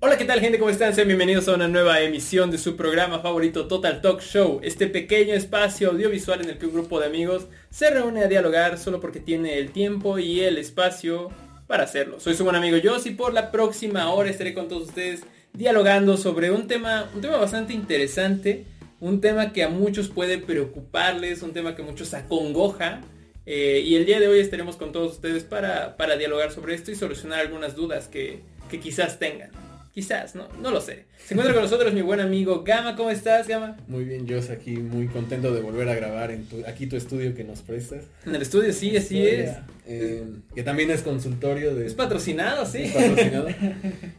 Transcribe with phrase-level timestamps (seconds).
[0.00, 0.58] Hola, ¿qué tal gente?
[0.58, 0.92] ¿Cómo están?
[0.94, 5.34] Sean bienvenidos a una nueva emisión de su programa favorito Total Talk Show, este pequeño
[5.34, 9.20] espacio audiovisual en el que un grupo de amigos se reúne a dialogar solo porque
[9.20, 11.30] tiene el tiempo y el espacio
[11.68, 12.18] para hacerlo.
[12.18, 15.22] Soy su buen amigo Joss y por la próxima hora estaré con todos ustedes
[15.56, 18.64] dialogando sobre un tema, un tema bastante interesante,
[19.00, 23.00] un tema que a muchos puede preocuparles, un tema que a muchos acongoja.
[23.46, 26.90] eh, y el día de hoy estaremos con todos ustedes para, para dialogar sobre esto
[26.90, 29.50] y solucionar algunas dudas que, que quizás tengan.
[29.96, 31.06] Quizás, no, no lo sé.
[31.24, 32.94] Se encuentra con nosotros mi buen amigo Gama.
[32.96, 33.78] ¿Cómo estás, Gama?
[33.88, 37.34] Muy bien, Joss, aquí muy contento de volver a grabar en tu, aquí tu estudio
[37.34, 38.04] que nos prestas.
[38.26, 39.52] En el estudio, sí, así es.
[39.86, 40.22] Eh,
[40.54, 41.86] que también es consultorio de...
[41.86, 42.82] Es patrocinado, sí.
[42.82, 43.48] es patrocinado.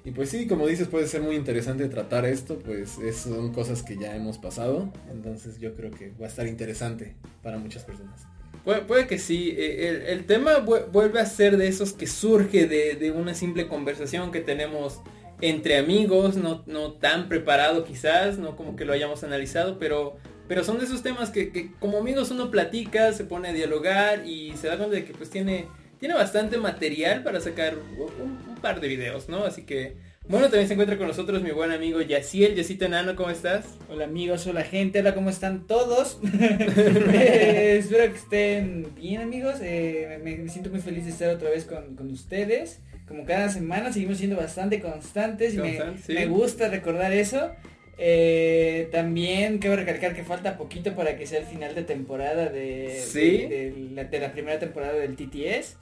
[0.03, 3.83] Y pues sí, como dices, puede ser muy interesante tratar esto, pues es- son cosas
[3.83, 8.21] que ya hemos pasado, entonces yo creo que va a estar interesante para muchas personas.
[8.65, 9.53] Puede, puede que sí.
[9.55, 13.35] eh, El, el tema vu- vuelve a ser de esos que surge de, de una
[13.35, 15.01] simple conversación que tenemos
[15.41, 20.63] entre amigos, no, no tan preparado quizás, no como que lo hayamos analizado, pero, pero
[20.63, 24.67] son de esos temas que, como amigos uno platica, se pone a dialogar y se
[24.67, 25.67] da cuenta de que pues tiene,
[25.99, 29.43] tiene bastante material para sacar un, un par de videos, ¿no?
[29.43, 29.95] Así que,
[30.27, 33.65] bueno, también se encuentra con nosotros mi buen amigo Yaciel, Yacito Enano, ¿cómo estás?
[33.89, 36.19] Hola amigos, hola gente, hola, ¿cómo están todos?
[37.19, 41.49] Eh, espero que estén bien amigos, eh, me, me siento muy feliz de estar otra
[41.49, 42.81] vez con, con ustedes.
[43.07, 46.13] Como cada semana seguimos siendo bastante constantes y me, sí.
[46.13, 47.51] me gusta recordar eso.
[47.99, 53.01] Eh, también quiero recalcar que falta poquito para que sea el final de temporada de,
[53.03, 53.37] Sí.
[53.47, 55.77] de, de la, de la primera temporada del TTS.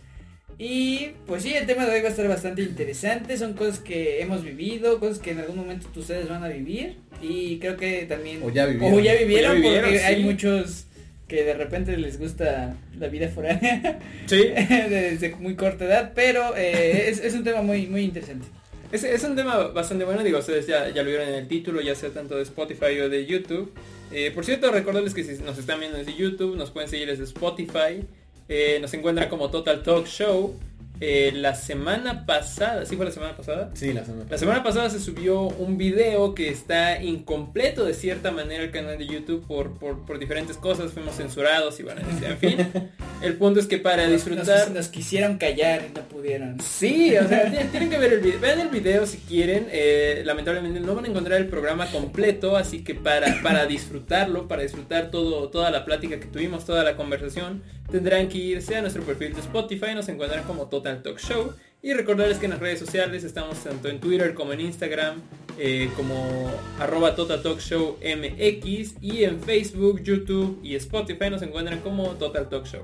[0.57, 3.37] Y pues sí, el tema de hoy va a estar bastante interesante.
[3.37, 6.97] Son cosas que hemos vivido, cosas que en algún momento ustedes van a vivir.
[7.21, 8.39] Y creo que también...
[8.43, 8.93] O ya vivieron.
[8.97, 10.05] O ya vivieron, O ya vivieron, porque sí.
[10.05, 10.87] hay muchos
[11.27, 14.43] que de repente les gusta la vida foránea Sí.
[14.89, 18.47] desde muy corta edad, pero eh, es, es un tema muy, muy interesante.
[18.91, 21.81] Es, es un tema bastante bueno, digo, ustedes ya, ya lo vieron en el título,
[21.81, 23.73] ya sea tanto de Spotify o de YouTube.
[24.11, 27.23] Eh, por cierto, recordarles que si nos están viendo desde YouTube, nos pueden seguir desde
[27.23, 28.05] Spotify.
[28.47, 30.55] Eh, nos encuentran como Total Talk Show.
[31.01, 33.69] Eh, la semana pasada, ¿sí fue la semana pasada?
[33.73, 38.31] Sí, la semana La semana pasada se subió un video que está incompleto de cierta
[38.31, 42.37] manera al canal de YouTube por, por, por diferentes cosas, fuimos censurados y bueno, en
[42.37, 42.57] fin.
[43.21, 44.67] El punto es que para disfrutar...
[44.67, 46.59] nos- nos quisieron callar y no pudieron.
[46.61, 48.39] Sí, o sea, tienen, tienen que ver el video.
[48.39, 49.67] Vean el video si quieren.
[49.71, 54.63] eh, lamentablemente no van a encontrar el programa completo, así que para, para disfrutarlo, para
[54.63, 59.03] disfrutar todo, toda la plática que tuvimos, toda la conversación, tendrán que irse a nuestro
[59.03, 61.53] perfil de Spotify, nos encuentran como Total Talk Show.
[61.81, 65.21] Y recordarles que en las redes sociales estamos tanto en Twitter como en Instagram,
[65.59, 71.81] eh, como arroba Total Talk Show MX y en Facebook, YouTube y Spotify nos encuentran
[71.81, 72.83] como Total Talk Show.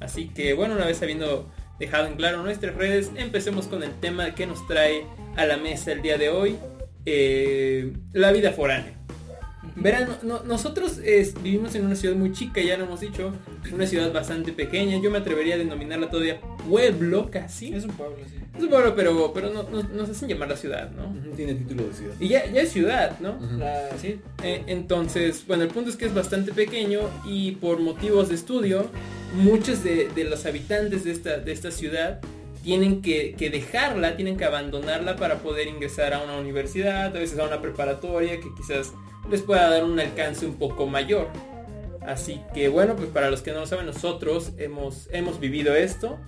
[0.00, 4.34] Así que bueno, una vez habiendo dejado en claro nuestras redes, empecemos con el tema
[4.34, 5.04] que nos trae
[5.36, 6.56] a la mesa el día de hoy,
[7.04, 8.96] eh, la vida foránea.
[9.76, 10.98] Verán, no- no- nosotros
[11.42, 13.32] vivimos en una ciudad muy chica, ya lo hemos dicho,
[13.72, 17.74] una ciudad bastante pequeña, yo me atrevería a denominarla todavía pueblo casi.
[17.74, 18.36] Es un pueblo, sí.
[18.56, 21.08] Es un pueblo, pero, pero no, no- nos hacen llamar la ciudad, ¿no?
[21.08, 22.14] Ujú, Tiene título de ciudad.
[22.18, 23.38] Y ya, ya es ciudad, ¿no?
[23.58, 24.18] La- sí.
[24.42, 28.86] Eh, entonces, bueno, el punto es que es bastante pequeño y por motivos de estudio,
[29.34, 32.20] muchos de, de los habitantes de esta, de esta ciudad
[32.64, 37.38] tienen que, que dejarla, tienen que abandonarla para poder ingresar a una universidad, a veces
[37.38, 38.92] a una preparatoria que quizás
[39.30, 41.28] les pueda dar un alcance un poco mayor.
[42.06, 46.18] Así que bueno, pues para los que no lo saben, nosotros hemos, hemos vivido esto.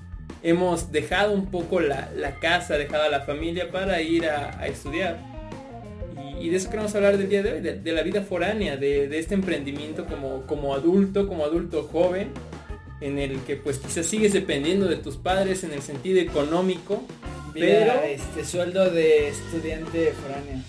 [0.43, 4.67] Hemos dejado un poco la, la casa, dejado a la familia para ir a, a
[4.67, 5.19] estudiar.
[6.41, 8.77] Y, y de eso queremos hablar del día de hoy, de, de la vida foránea,
[8.77, 12.31] de, de este emprendimiento como, como adulto, como adulto joven,
[13.01, 17.03] en el que pues quizás sigues dependiendo de tus padres en el sentido económico,
[17.55, 20.63] pero este sueldo de estudiante foráneo.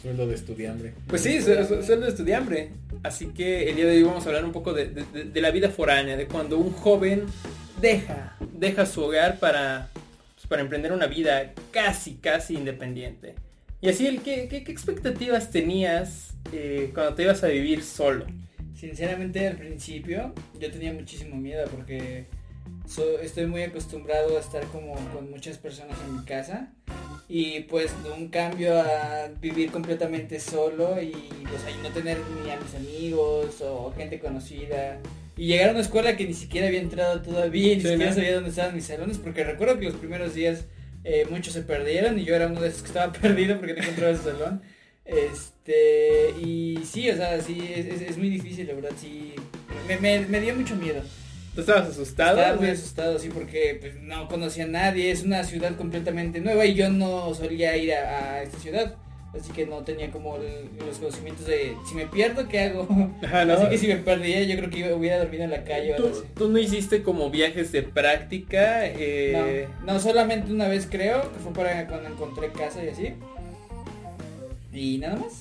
[0.00, 0.94] Sueldo de estudiambre.
[1.06, 2.70] pues sí, su- su- sueldo de estudiambre.
[3.02, 5.40] Así que el día de hoy vamos a hablar un poco de, de- de- de
[5.40, 7.24] la vida foránea, de cuando un joven
[7.80, 9.88] deja, deja su hogar para,
[10.34, 13.34] pues, para emprender una vida casi, casi independiente.
[13.82, 18.26] Y así, el ¿qué, qué, qué expectativas tenías eh, cuando te ibas a vivir solo?
[18.74, 22.24] Sinceramente al principio yo tenía muchísimo miedo porque
[22.88, 26.72] so- estoy muy acostumbrado a estar como con muchas personas en mi casa
[27.32, 31.12] y pues de un cambio a vivir completamente solo y
[31.48, 34.98] pues ahí no tener ni a mis amigos o gente conocida
[35.36, 38.34] y llegar a una escuela que ni siquiera había entrado todavía ni Sí, siquiera sabía
[38.34, 40.64] dónde estaban mis salones porque recuerdo que los primeros días
[41.02, 43.80] Eh, muchos se perdieron y yo era uno de esos que estaba perdido porque no
[43.82, 44.60] encontraba ese salón.
[45.06, 49.32] Este, y sí, o sea, sí, es, es- es muy difícil, la verdad, sí.
[49.88, 51.02] Me, me, me dio mucho miedo.
[51.54, 52.38] ¿Tú estabas asustado?
[52.38, 56.64] Estaba muy asustado, sí, porque pues, no conocía a nadie, es una ciudad completamente nueva
[56.64, 58.94] y yo no solía ir a, a esta ciudad.
[59.32, 62.88] Así que no tenía como el- los conocimientos de si me pierdo, ¿qué hago?
[63.22, 63.52] Ajá, ¿no?
[63.54, 66.22] Así que si me perdía, yo creo que hubiera dormido en la calle ¿Tú, así.
[66.34, 68.86] tú no hiciste como viajes de práctica?
[68.86, 73.12] Eh, No, no, solamente una vez creo, que fue para cuando encontré casa y así.
[74.72, 75.39] Y nada más.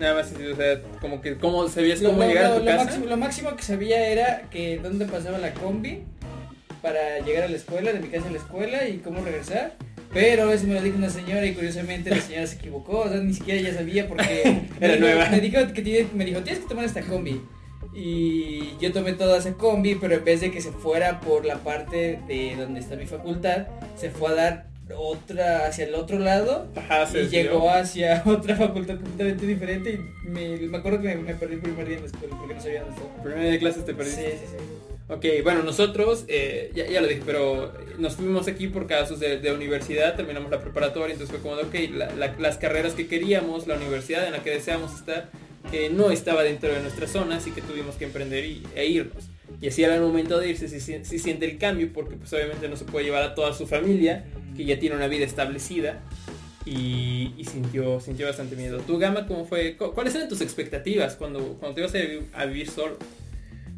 [0.00, 2.84] Nada más, o sea, como que, ¿cómo sabías cómo lo- llegar a tu lo casa?
[2.84, 6.02] máximo, lo máximo que sabía era que dónde pasaba la combi
[6.82, 9.74] para llegar a la escuela, de mi casa a la escuela y cómo regresar.
[10.12, 13.18] Pero eso me lo dijo una señora y curiosamente la señora se equivocó, o sea,
[13.18, 14.42] ni siquiera ella sabía porque
[14.80, 15.28] Era me, nueva.
[15.28, 17.40] me dijo que tiene- me dijo, tienes que tomar esta combi.
[17.94, 21.56] Y yo tomé toda esa combi, pero en vez de que se fuera por la
[21.58, 23.66] parte de donde está mi facultad,
[23.96, 28.96] se fue a dar otra hacia el otro lado Ajá, y llegó hacia otra facultad
[28.96, 29.92] completamente diferente
[30.24, 32.54] y me, me acuerdo que me, me perdí el primer día en la escuela porque
[32.54, 33.22] no sabía dónde estaba.
[33.22, 34.30] Primer día de clases te Sí, perdiste.
[34.32, 34.56] sí, sí.
[35.12, 39.38] Ok, bueno, nosotros, eh, ya, ya lo dije, pero nos fuimos aquí por casos de,
[39.40, 43.08] de universidad, terminamos la preparatoria, entonces fue como de, ok, la- la- las carreras que
[43.08, 45.28] queríamos, la universidad en la que deseamos estar,
[45.72, 49.24] eh, no estaba dentro de nuestra zona, así que tuvimos que emprender y, e irnos.
[49.60, 52.32] Y así era el momento de irse, si, si- si siente el cambio, porque pues
[52.32, 54.24] obviamente no se puede llevar a toda su familia,
[54.56, 56.00] que ya tiene una vida establecida,
[56.66, 58.78] y, y sintió, sintió bastante miedo.
[58.80, 59.76] ¿Tu gama cómo fue?
[59.76, 61.94] Cu- ¿Cuáles eran tus expectativas cuando, cuando te ibas
[62.34, 62.96] a, a vivir solo?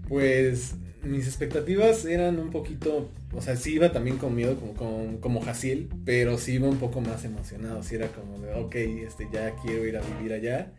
[0.09, 5.21] Pues mis expectativas eran un poquito, o sea, sí iba también con miedo como, como,
[5.21, 8.75] como Jaciel, pero sí iba un poco más emocionado, sí era como de, ok,
[9.07, 10.71] este, ya quiero ir a vivir allá.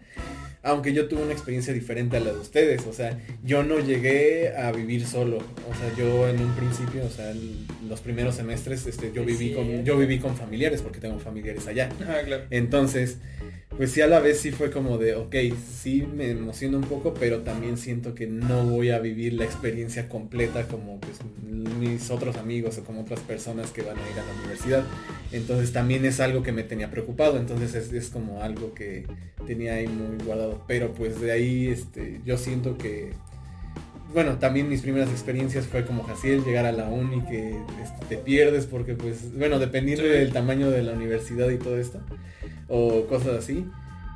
[0.64, 4.56] Aunque yo tuve una experiencia diferente a la de ustedes, o sea, yo no llegué
[4.56, 8.88] a vivir solo, o sea, yo en un principio, o sea, en los primeros semestres,
[8.88, 9.54] este, yo viví Sí.
[9.54, 11.90] con, yo viví con familiares porque tengo familiares allá.
[12.08, 12.46] Ah, claro.
[12.50, 13.18] Entonces,
[13.78, 15.36] pues sí a la vez sí fue como de, ok,
[15.82, 20.08] sí me emociona un poco, pero también siento que no voy a vivir la experiencia
[20.08, 24.26] completa como pues mis otros amigos o como otras personas que van a ir a
[24.26, 24.84] la universidad.
[25.32, 29.06] Entonces también es algo que me tenía preocupado, entonces es, es como algo que
[29.48, 30.64] tenía ahí muy guardado.
[30.68, 33.12] Pero pues de ahí este, yo siento que
[34.14, 37.50] bueno, también mis primeras experiencias fue como Jaciel, llegar a la uni que
[37.84, 42.00] este, te pierdes porque pues, bueno, dependiendo del tamaño de la universidad y todo esto,
[42.68, 43.66] o cosas así.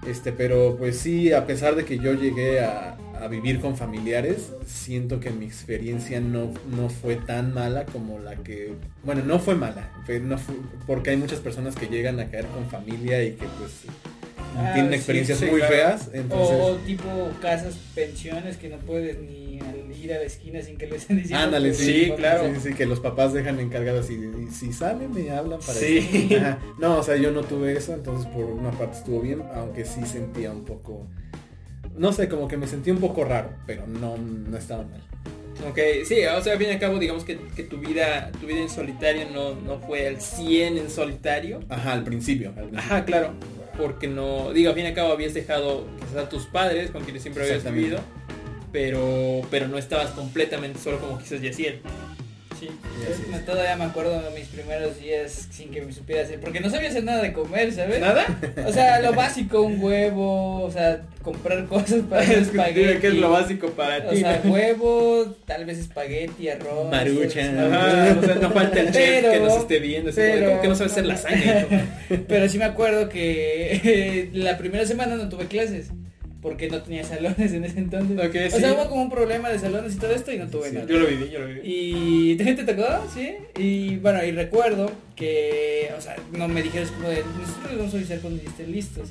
[0.07, 4.51] Este, pero pues sí, a pesar de que yo llegué a, a vivir con familiares,
[4.65, 8.73] siento que mi experiencia no, no fue tan mala como la que,
[9.03, 10.55] bueno, no fue mala, fue- no fue-
[10.85, 13.71] porque hay muchas personas que llegan a caer con familia y que pues
[14.55, 15.73] Ah, tienen sí, experiencias sí, muy claro.
[15.75, 16.57] feas, entonces...
[16.61, 17.07] O tipo
[17.41, 19.59] casas, pensiones que no puedes ni
[20.03, 21.45] ir a la esquina sin que les estén diciendo.
[21.45, 22.43] Ándale, sí, Sí, claro.
[22.55, 26.27] Sí, sí, que los papás dejan encargados y, y si salen me hablan para Sí.
[26.31, 26.57] eso.
[26.79, 30.05] No, o sea, yo no tuve eso, entonces por una parte estuvo bien, aunque sí
[30.05, 31.07] sentía un poco,
[31.95, 35.01] no sé, como que me sentí un poco raro, pero no, no estaba mal.
[35.69, 38.45] Ok, sí, o sea, al fin y al cabo, digamos que, que tu vida tu
[38.45, 41.61] vida en solitario no, no fue al 100 en solitario.
[41.67, 42.49] Ajá, al principio.
[42.49, 42.79] al principio.
[42.79, 43.31] Ajá, claro,
[43.75, 47.03] porque no, digo, al fin y al cabo habías dejado quizás a tus padres con
[47.03, 47.99] quienes siempre habías vivido,
[48.71, 51.81] pero, pero no estabas completamente solo como quizás Yaciel.
[52.59, 52.69] Sí,
[53.31, 56.71] yo todavía me acuerdo de mis primeros días sin que me supiera hacer, porque no
[56.71, 57.99] sabía hacer nada de comer, ¿sabes?
[57.99, 58.25] ¿Nada?
[58.65, 62.79] O sea, lo básico, un huevo, o sea, comprar cosas para hacer espagueti.
[62.79, 64.17] Dime qué es lo básico para O ti.
[64.21, 66.89] sea, huevo, tal vez espagueti, arroz.
[66.89, 67.59] Maruchan.
[67.59, 70.33] Ajá, o sea, no falta el chef Pero- que nos esté viendo, así como de,
[70.39, 71.67] pero- ¿cómo que no sabe hacer lasaña?
[72.27, 75.89] Pero sí me acuerdo que la primera semana no tuve clases.
[76.47, 78.17] Porque no tenía salones en ese entonces.
[78.17, 78.61] O sí.
[78.61, 80.87] sea, hubo como un problema de salones y todo esto y no tuve Sí, nada.
[80.87, 81.61] Yo lo viví, yo lo viví.
[81.63, 82.87] Y ¿te te tocó?
[83.13, 83.33] Sí.
[83.57, 87.93] Y bueno, y recuerdo que, o sea, no me dijeron como de, nosotros les vamos
[87.93, 89.09] a avisar cuando estén listos.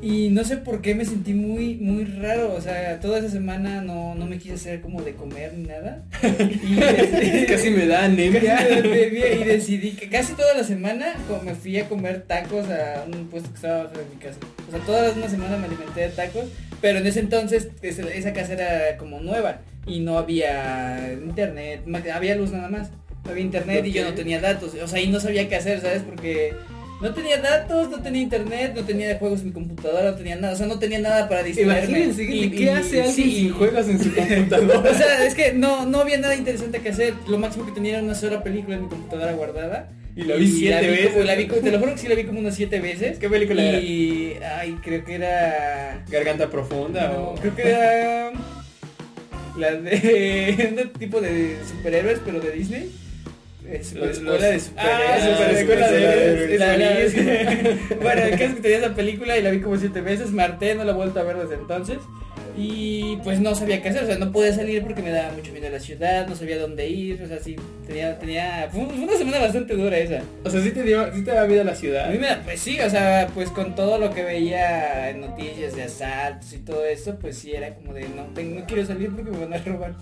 [0.00, 2.54] Y no sé por qué me sentí muy, muy raro.
[2.54, 6.02] O sea, toda esa semana no, no me quise hacer como de comer ni nada.
[6.22, 8.58] Y este, Casi me da anemia.
[8.86, 11.14] y decidí que casi toda la semana
[11.44, 14.38] me fui a comer tacos a un puesto que estaba abajo de mi casa.
[14.68, 16.44] O sea, toda una semana me alimenté de tacos,
[16.80, 21.82] pero en ese entonces esa, casa era como nueva y no había internet,
[22.12, 22.90] había luz nada más.
[23.24, 24.74] No había internet y yo no tenía datos.
[24.74, 26.02] O sea, y no sabía qué hacer, ¿sabes?
[26.02, 26.54] Porque
[27.00, 30.54] no tenía datos, no tenía internet, no tenía juegos en mi computadora, no tenía nada.
[30.54, 32.00] O sea, no tenía nada para distraerme.
[32.00, 34.78] Imagínense, Y- ¿qué hace alguien sí, sin juegos en su computadora?
[34.90, 37.14] o sea, es que no, no había nada interesante que hacer.
[37.28, 39.90] Lo máximo que tenía era una sola película en mi computadora guardada.
[40.18, 41.24] Y la vi siete veces.
[41.24, 43.18] la vi como- te lo juro que sí la vi como unas siete veces.
[43.20, 43.78] ¿Qué película era?
[43.78, 46.04] Y, ay, creo que era...
[46.10, 48.32] Garganta profunda No, o creo que era...
[49.56, 50.74] La de...
[50.92, 52.90] un tipo de superhéroes, pero de Disney.
[53.70, 54.72] Es Los- escuela de superhéroes.
[54.76, 57.74] Ah, super escuela de la verdad.
[58.02, 60.74] bueno, el caso es que tenía esa película y la vi como siete veces, Marte
[60.74, 61.98] no la he vuelto a ver desde entonces.
[62.60, 65.52] Y pues no sabía qué hacer, o sea, no podía salir porque me daba mucho
[65.52, 67.54] miedo a la ciudad, no sabía dónde ir, o sea, sí,
[67.86, 70.22] tenía, tenía, fue una semana bastante dura esa.
[70.44, 72.10] O sea, sí te dio, sí te da vida a la A ciudad.
[72.10, 75.76] mí me da, pues sí, o sea, pues con todo lo que veía en noticias
[75.76, 79.10] de asaltos y todo eso, pues sí era como de no, tengo, no quiero salir
[79.14, 79.94] porque me van a robar.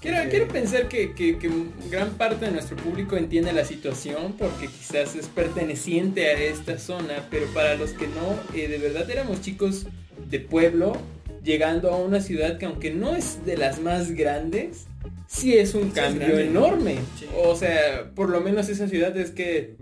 [0.00, 1.48] Quiero, quiero pensar que, que- que
[1.90, 7.26] gran parte de nuestro público entiende la situación porque quizás es perteneciente a esta zona,
[7.30, 9.86] pero para los que no, eh, de verdad éramos chicos
[10.28, 10.96] de pueblo
[11.42, 14.86] llegando a una ciudad que aunque no es de las más grandes,
[15.26, 16.44] sí es un Sí es cambio grande.
[16.46, 16.94] enorme.
[17.18, 17.26] Sí.
[17.44, 19.76] O sea, por lo menos esa ciudad es que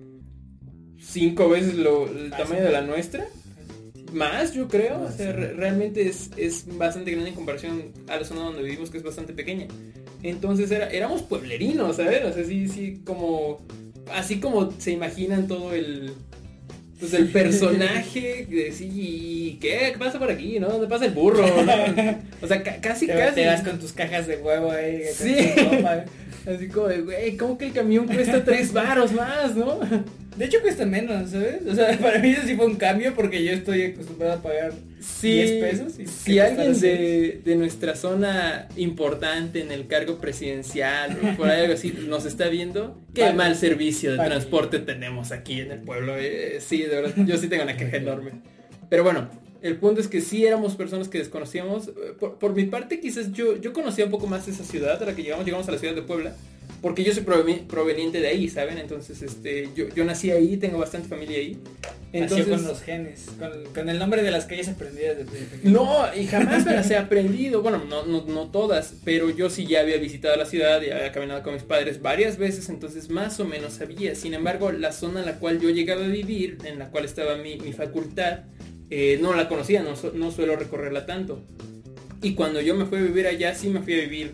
[0.99, 3.27] cinco veces lo, el tamaño de la nuestra.
[4.13, 4.99] Más, yo creo.
[4.99, 5.33] Más, o sea, sí.
[5.39, 9.05] re- realmente es, es bastante grande en comparación a la zona donde vivimos, que es
[9.05, 9.67] bastante pequeña.
[10.23, 12.25] Entonces era, éramos pueblerinos, ¿sabes?
[12.25, 13.65] O sea, sí, sí, como...
[14.13, 16.13] Así como se imaginan todo el...
[17.01, 19.91] Pues el personaje de sí, ¿y ¿qué?
[19.93, 20.59] ¿Qué pasa por aquí?
[20.61, 20.69] ¿No?
[20.69, 21.47] ¿Dónde pasa el burro?
[21.47, 22.19] ¿no?
[22.43, 23.35] O sea, ca- casi, Te, casi.
[23.37, 25.03] te vas con tus cajas de huevo ahí.
[25.19, 25.37] con Sí.
[25.57, 25.85] tu.
[26.47, 29.79] Así como de, güey, ¿cómo que el camión cuesta tres varos más, no?
[30.37, 31.67] De hecho cuesta menos, ¿sabes?
[31.69, 34.73] O sea, para mí eso sí fue un cambio porque yo estoy acostumbrado a pagar
[35.01, 35.99] Sí, 10 pesos.
[35.99, 41.63] y si alguien de, de nuestra zona importante en el cargo presidencial o por ahí
[41.63, 43.35] algo así nos está viendo, qué Vale.
[43.35, 44.31] mal servicio de Vale.
[44.31, 46.15] transporte tenemos aquí en el pueblo.
[46.19, 48.33] eh, sí, de verdad, yo sí tengo una queja enorme.
[48.89, 49.29] Pero bueno,
[49.63, 51.89] el punto es que sí éramos personas que desconocíamos.
[51.89, 55.07] Eh, Por, por mi parte, quizás yo, yo conocía un poco más esa ciudad a
[55.07, 56.35] la que llegamos, llegamos a la ciudad de Puebla.
[56.83, 58.79] Porque yo soy proveni- proveniente de ahí, ¿saben?
[58.79, 61.59] Entonces, este, yo, yo nací ahí, tengo bastante familia ahí.
[62.11, 65.25] Nació con los genes, con, con el nombre de las calles aprendidas de.
[65.63, 67.61] No, y jamás me las he aprendido.
[67.61, 71.13] Bueno, no, no, no todas, pero yo sí ya había visitado la ciudad y había
[71.13, 74.15] caminado con mis padres varias veces, entonces más o menos sabía.
[74.15, 77.37] Sin embargo, la zona en la cual yo llegaba a vivir, en la cual estaba
[77.37, 78.41] mi, mi facultad,
[78.91, 81.41] eh, no la conocía, no, no suelo recorrerla tanto.
[82.23, 84.33] Y cuando yo me fui a vivir allá, sí me fui a vivir.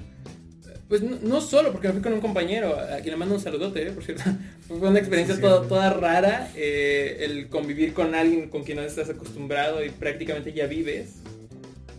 [0.88, 3.40] Pues no, no solo porque me fui con un compañero, a quien le mando un
[3.40, 4.24] saludote, eh, por cierto.
[4.68, 8.82] Fue una experiencia Sí, toda, toda rara, eh, el convivir con alguien con quien no
[8.82, 11.16] estás acostumbrado y prácticamente ya vives.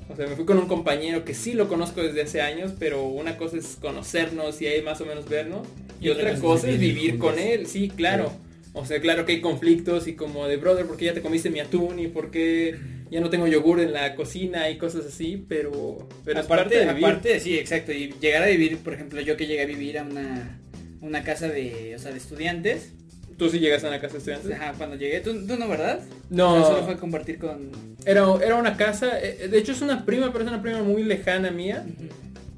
[0.09, 3.03] O sea, me fui con un compañero que sí lo conozco desde hace años, pero
[3.03, 5.67] una cosa es conocernos y ahí más o menos vernos.
[6.01, 8.31] Y, Y otra cosa es vivir con él, sí, claro.
[8.77, 11.49] O sea, claro que hay conflictos y como de brother, ¿por qué ya te comiste
[11.49, 11.97] mi atún?
[11.97, 12.77] ¿Y por qué
[13.09, 14.69] ya no tengo yogur en la cocina?
[14.69, 17.05] Y cosas así, pero, pero es parte aparte, de vivir.
[17.05, 17.91] aparte, sí, exacto.
[17.91, 20.59] Y llegar a vivir, por ejemplo, yo que llegué a vivir a una,
[21.01, 22.93] una casa de, o sea, de estudiantes.
[23.35, 24.51] ¿Tú sí llegas a una casa de estudiantes?
[24.51, 26.01] Ajá, cuando llegué, ¿tú, tú no, ¿verdad?
[26.29, 26.53] No.
[26.53, 27.71] O sea, solo fue a compartir con...
[28.05, 31.03] Era, era una casa, eh, de hecho es una prima, pero es una prima muy
[31.03, 31.83] lejana mía.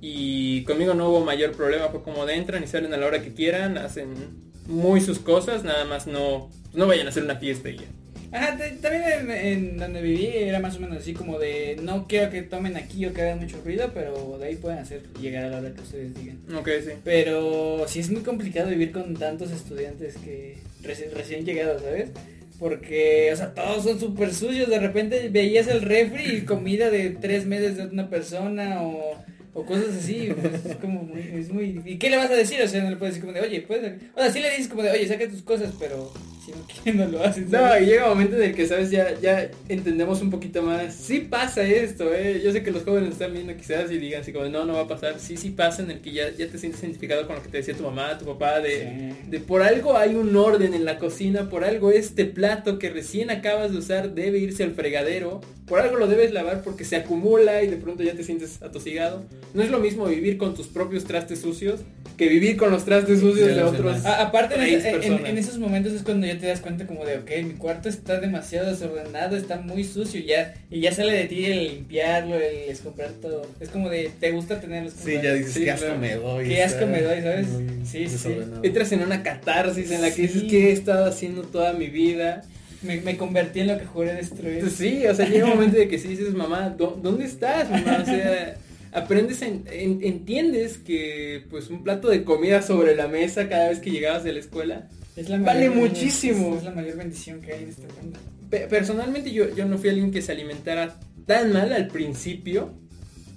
[0.02, 3.22] Y conmigo no hubo mayor problema, fue como de entran y salen a la hora
[3.22, 7.70] que quieran, hacen muy sus cosas, nada más no, no vayan a hacer una fiesta
[7.70, 7.88] y ya.
[8.32, 12.30] Ajá, también en, en donde viví era más o menos así como de no quiero
[12.30, 15.50] que tomen aquí o que hagan mucho ruido, pero de ahí pueden hacer llegar a
[15.50, 16.40] la hora que ustedes digan.
[16.56, 16.92] Ok, sí.
[17.04, 22.12] Pero sí es muy complicado vivir con tantos estudiantes que recién, recién llegados, ¿sabes?
[22.60, 24.70] Porque, o sea, todos son súper sucios.
[24.70, 29.16] De repente veías el refri y comida de tres meses de una persona o,
[29.53, 30.29] o cosas así.
[30.39, 31.82] pues, es como muy, es muy...
[31.86, 32.62] ¿Y qué le vas a decir?
[32.62, 34.01] O sea, no le puedes decir como de, oye, puedes...
[34.15, 36.12] O sea, sí le dices como de, oye, saca tus cosas, pero
[36.51, 37.46] si no quieres no lo haces.
[37.50, 37.84] No, ¿sabes?
[37.84, 38.91] y llega un momento en el que, ¿sabes?
[38.91, 40.94] Ya, ya entendemos un poquito más.
[40.96, 42.41] Sí pasa esto, ¿eh?
[42.44, 44.82] Yo sé que los jóvenes están viendo quizás y digan así como, no, no va
[44.82, 45.15] a pasar.
[45.20, 47.58] Sí, sí pasa en el que ya, ya te sientes identificado con lo que te
[47.58, 49.29] decía tu mamá, tu papá, de, Sí.
[49.29, 53.29] de por algo hay un orden en la cocina, por algo este plato que recién
[53.29, 57.62] acabas de usar debe irse al fregadero, por algo lo debes lavar porque se acumula
[57.63, 59.24] y de pronto ya te sientes atosigado.
[59.53, 61.82] No es lo mismo vivir con tus propios trastes sucios
[62.18, 64.03] que vivir con los trastes sucios De otros.
[64.06, 67.53] A- aparte, en esos momentos es cuando ya te das cuenta como de, ok, mi
[67.53, 72.36] cuarto está demasiado desordenado, está muy sucio ya, y ya sale de ti el limpiarlo,
[72.36, 73.46] el escombrar todo.
[73.60, 74.93] Es como de, te gusta tenerlos.
[74.93, 76.00] Sí, ya dices, Sí, qué asco claro.
[76.00, 76.48] me doy.
[76.48, 77.48] Qué asco me doy, ¿sabes?
[77.86, 78.36] Sí, sí.
[78.63, 80.22] Entras en una catarsis en la que Sí.
[80.34, 82.43] dices que he estado haciendo toda mi vida.
[82.81, 84.62] Me, me convertí en lo que juré destruir.
[84.62, 87.69] Pues sí, o sea, llega un momento de que sí dices, mamá, ¿dó- ¿dónde estás,
[87.69, 88.00] mamá?
[88.01, 88.55] O sea,
[88.93, 93.79] aprendes, en- en- entiendes que pues un plato de comida sobre la mesa cada vez
[93.79, 94.88] que llegabas de la escuela.
[95.20, 96.56] Es la Vale muchísimo.
[96.58, 98.20] Es, la mayor bendición que hay en este mundo.
[98.50, 102.74] Pe- personalmente yo, yo no fui alguien que se alimentara tan mal al principio.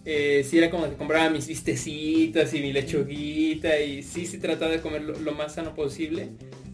[0.05, 4.71] Eh, sí era como que compraba mis vistecitas y mi lechuguita y sí, sí trataba
[4.73, 6.29] de comer lo, lo más sano posible.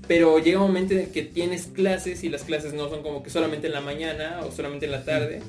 [0.07, 3.23] Pero llega un momento en el que tienes clases y las clases no son como
[3.23, 5.41] que solamente en la mañana o solamente en la tarde.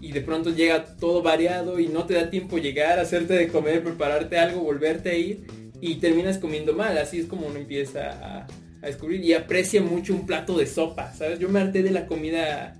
[0.00, 3.82] Y de pronto llega todo variado y no te da tiempo llegar, hacerte de comer,
[3.82, 5.46] prepararte algo, volverte a ir.
[5.80, 8.46] y terminas comiendo mal, así es como uno empieza a,
[8.82, 11.38] a descubrir y aprecia mucho un plato de sopa, ¿sabes?
[11.38, 12.76] Yo me harté de la comida,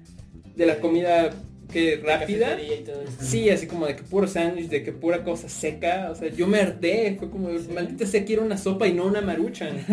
[0.54, 1.30] de la comida
[1.72, 2.56] que rápida.
[2.62, 3.12] Y todo eso.
[3.20, 6.10] Sí, así como de que puro sándwich, de que pura cosa seca.
[6.12, 7.16] O sea, yo me harté.
[7.18, 9.76] Fue como, maldita sea, quiero una sopa y no una maruchan.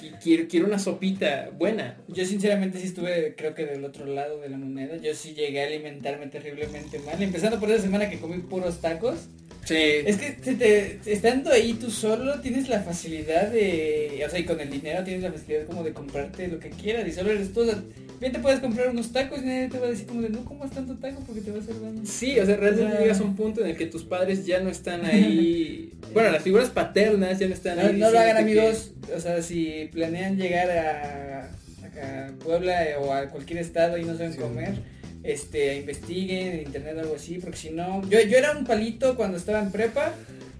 [0.00, 1.96] Qui- quiero, quiero una sopita buena.
[2.06, 4.98] Yo sinceramente sí estuve, creo que del otro lado de la moneda.
[4.98, 7.20] Yo sí llegué a alimentarme terriblemente mal.
[7.20, 9.28] Empezando por esa semana que comí puros tacos.
[9.70, 10.02] Sí.
[10.06, 14.60] Es que te- estando ahí tú solo tienes la facilidad de, o sea, y con
[14.60, 17.60] el dinero tienes la facilidad como de comprarte lo que quieras y solo eres tú.
[17.62, 17.78] O sea,
[18.20, 20.44] bien te puedes comprar unos tacos y nadie te va a decir como de no
[20.44, 22.02] comas tanto taco porque te va a hacer daño.
[22.04, 24.44] Sí, o sea, realmente O sea- llegas a un punto en el que tus padres
[24.44, 25.92] ya no están ahí.
[26.12, 27.96] bueno, las figuras paternas ya no están No, ahí.
[27.96, 33.12] no lo hagan que- amigos, o sea, si planean llegar a, a Puebla eh, o
[33.12, 34.38] a cualquier estado y no saben Sí.
[34.38, 34.74] comer,
[35.22, 39.16] este, investiguen en internet o algo así, porque si no, yo, yo era un palito
[39.16, 40.14] cuando estaba en prepa,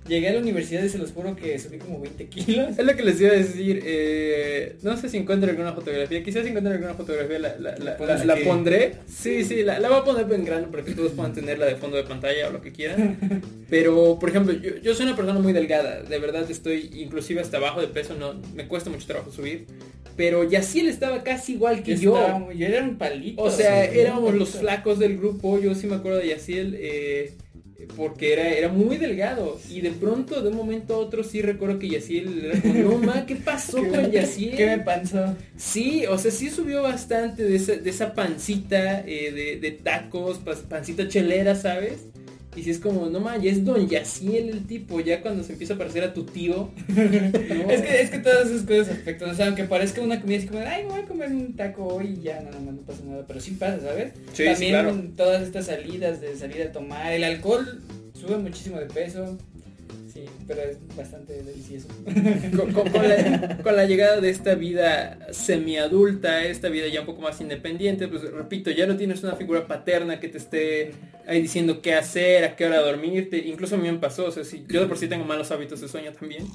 [0.09, 2.79] llegué a la universidad y se los juro que subí como 20 kilos.
[2.79, 6.43] Es lo que les iba a decir, eh, no sé si encuentro alguna fotografía, quizás
[6.43, 8.95] si encuentro alguna fotografía la, la, la- pondré.
[9.09, 11.77] Sí, sí, la, la voy a poner en grande para que todos puedan tenerla de
[11.77, 13.19] fondo de pantalla o lo que quieran.
[13.71, 17.59] Pero, por ejemplo, yo, yo soy una persona muy delgada, de verdad estoy inclusive hasta
[17.59, 19.67] abajo de peso, no me cuesta mucho trabajo subir.
[20.17, 22.15] Pero Yaciel estaba casi igual que yo.
[22.19, 23.43] estaba yo era un palito.
[23.43, 27.33] O sea, éramos los flacos del grupo, yo sí me acuerdo de Yaciel, eh,
[27.97, 29.61] porque era, era muy delgado.
[29.69, 32.99] Y de pronto, de un momento a otro, sí recuerdo que Yaciel era como, no
[32.99, 34.57] ma, ¿qué pasó ¿Qué con me- Yaciel?
[34.57, 35.37] ¿Qué me pasó?
[35.57, 40.39] Sí, o sea, sí subió bastante de esa, de esa pancita eh, de, de tacos,
[40.69, 42.10] pancita chelera, ¿sabes?
[42.57, 45.53] Y si es como, no ma, ya es Don Yaciel el tipo, ya cuando se
[45.53, 46.71] empieza a parecer a tu tío.
[46.89, 47.71] no.
[47.71, 50.49] Es que, es que todas esas cosas afectan, o sea, aunque parezca una comida así
[50.49, 53.03] como, ay, me voy a comer un taco hoy y ya, nada más no pasa
[53.05, 54.15] nada, pero sí pasa, ¿sabes?
[54.33, 55.03] Sí, sí, También claro.
[55.17, 57.81] todas estas salidas de salir a tomar, el alcohol
[58.15, 59.39] sube muchísimo de peso,
[60.47, 61.89] pero es bastante delicioso.
[63.63, 68.23] con, la, llegada de esta vida semiadulta, esta vida ya un poco más independiente, pues
[68.23, 70.93] repito, ya no tienes una figura paterna que te esté
[71.27, 73.39] ahí diciendo qué hacer, a qué hora dormirte.
[73.39, 75.81] Incluso a mí me pasó, o sea, si yo de por sí tengo malos hábitos
[75.81, 76.47] de sueño también.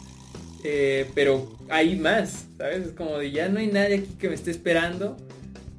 [0.64, 2.88] eh, pero hay más, ¿sabes?
[2.88, 5.18] Es como de ya no hay nadie aquí que me esté esperando.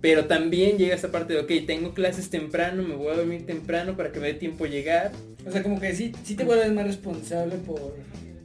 [0.01, 3.97] Pero también llega esa parte de, ok, tengo clases temprano, me voy a dormir temprano
[3.97, 5.11] para que me dé tiempo llegar.
[5.47, 7.95] O sea, como que sí, sí te vuelves más responsable por,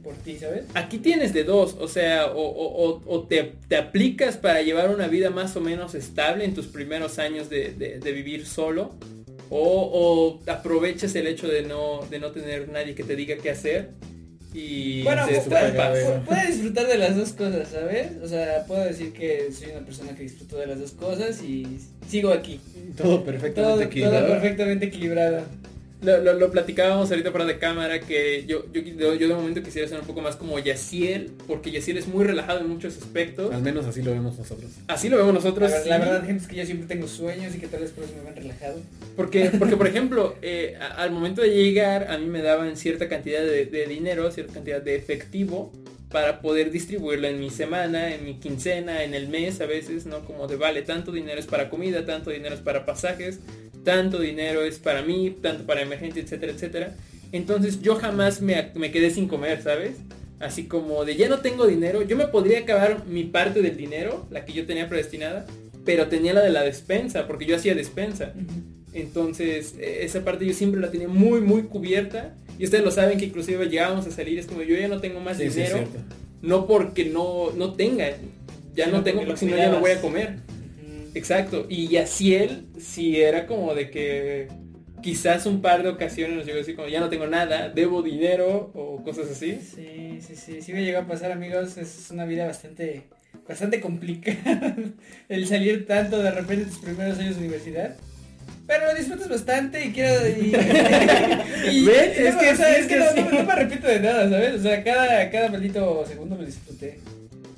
[0.04, 0.64] por ti, ¿sabes?
[0.74, 4.88] Aquí tienes de dos, o sea, o, o- o- o te, te aplicas para llevar
[4.94, 8.94] una vida más o menos estable en tus primeros años de, de- de vivir solo,
[9.50, 13.50] o, o aprovechas el hecho de no, de no tener nadie que te diga qué
[13.50, 13.90] hacer
[14.54, 15.44] y Bueno, te pu-
[15.90, 18.08] puedo, puedo disfrutar de las dos cosas, ¿sabes?
[18.22, 21.78] O sea, puedo decir que soy una persona que disfruto de las dos cosas y
[22.08, 22.60] sigo aquí.
[22.96, 24.28] Todo perfectamente Todo, todo equilibrado.
[24.28, 25.42] perfectamente equilibrado.
[26.02, 29.86] Lo, lo- lo platicábamos ahorita fuera de cámara que yo, yo, yo, de momento quisiera
[29.88, 33.54] ser un poco más como Yaciel, porque Yaciel es muy relajado en muchos aspectos.
[33.54, 34.70] Al menos así lo vemos nosotros.
[34.88, 35.70] Así lo vemos nosotros.
[35.70, 35.88] la sí.
[35.88, 38.24] verdad, gente, es que yo siempre tengo sueños y que tal vez por eso me
[38.24, 38.80] ven relajado.
[39.16, 43.08] Porque, porque por ejemplo, eh, a- al momento de llegar a mí me daban cierta
[43.08, 45.72] cantidad de, de dinero, cierta cantidad de efectivo
[46.12, 50.24] para poder distribuirlo en mi semana, en mi quincena, en el mes a veces, ¿no?
[50.24, 53.40] Como de vale, tanto dinero es para comida, tanto dinero es para pasajes,
[53.82, 56.96] tanto dinero es para mí, tanto para emergencia, etcétera, etcétera.
[57.32, 59.96] Entonces yo jamás me, me quedé sin comer, ¿sabes?
[60.38, 64.26] Así como de ya no tengo dinero, yo me podría acabar mi parte del dinero,
[64.30, 65.46] la que yo tenía predestinada,
[65.84, 68.34] pero tenía la de la despensa, porque yo hacía despensa.
[68.92, 72.34] Entonces, eh, esa parte yo siempre la tenía muy, muy cubierta.
[72.58, 75.20] Y ustedes lo saben que inclusive llegábamos a salir, es como yo ya no tengo
[75.20, 75.84] más Sí, dinero.
[76.42, 78.10] no porque no, no tenga,
[78.74, 80.36] ya Sino no tengo porque si no ya no voy a comer.
[81.14, 81.66] Exacto.
[81.68, 84.48] Y así él, si era como de que
[85.02, 88.70] quizás un par de ocasiones nos llegó así como ya no tengo nada, debo dinero
[88.74, 89.58] o cosas así.
[89.60, 91.76] Sí, sí, sí, sí me llegó a pasar, amigos.
[91.76, 93.02] Es una vida bastante,
[93.46, 94.76] bastante complicada
[95.28, 97.96] el salir tanto de repente en tus primeros años de universidad.
[98.66, 100.14] Pero lo disfrutas bastante y quiero...
[100.26, 102.18] Y, y- ¿Ves?
[102.18, 103.20] y no, Es que o sea, sí, es es que que no, sí.
[103.20, 104.54] no- no me arrepiento de nada, ¿sabes?
[104.54, 106.98] O sea, cada, cada maldito segundo lo disfruté.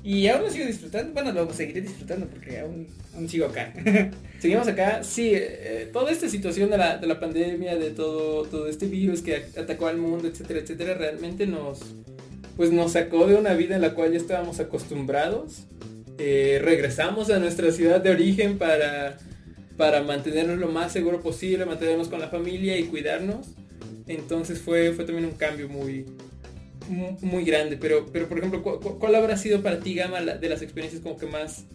[0.03, 1.13] Y aún lo sigo disfrutando.
[1.13, 3.73] Bueno, lo seguiré disfrutando porque aún, aún sigo acá.
[4.39, 8.67] Seguimos acá, sí, eh, toda esta situación de la, de la pandemia, de todo, todo
[8.67, 11.79] este virus que atacó al mundo, etcétera, etcétera, realmente nos,
[12.55, 15.63] pues nos sacó de una vida en la cual ya estábamos acostumbrados.
[16.19, 19.17] Eh, regresamos a nuestra ciudad de origen para,
[19.77, 23.47] para mantenernos lo más seguro posible, mantenernos con la familia y cuidarnos.
[24.07, 26.05] Entonces fue, fue también un cambio muy,
[26.89, 27.77] mu- muy grande.
[27.77, 30.61] Pero, pero por ejemplo, ¿cu- cu- ¿cuál habrá sido para ti, Gama, la- de las
[30.61, 31.65] experiencias como que más,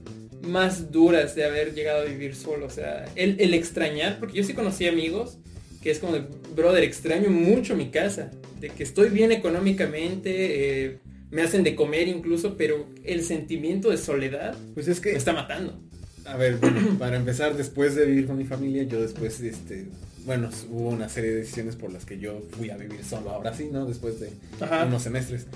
[0.43, 2.67] más duras de haber llegado a vivir solo?
[2.67, 5.39] O sea, el, el extrañar, porque yo sí conocí amigos
[5.83, 10.99] que es como de, brother, extraño mucho mi casa, de que estoy bien económicamente, eh,
[11.31, 15.33] me hacen de comer incluso, pero el sentimiento de soledad Pues es que me está
[15.33, 15.81] matando.
[16.27, 19.87] A ver, bueno, para empezar, después de vivir con mi familia, yo después, este,
[20.25, 23.55] bueno, hubo una serie de decisiones por las que yo fui a vivir solo, ahora
[23.55, 23.87] sí, ¿no?
[23.87, 24.31] Después de
[24.61, 24.85] Ajá.
[24.87, 25.47] unos semestres.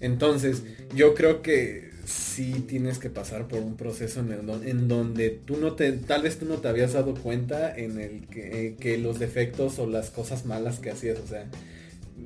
[0.00, 0.62] Entonces,
[0.94, 5.30] yo creo que sí tienes que pasar por un proceso en, el don- en donde
[5.30, 8.76] tú no te, tal vez tú no te habías dado cuenta en el que, eh,
[8.80, 11.46] que los defectos o las cosas malas que hacías, o sea,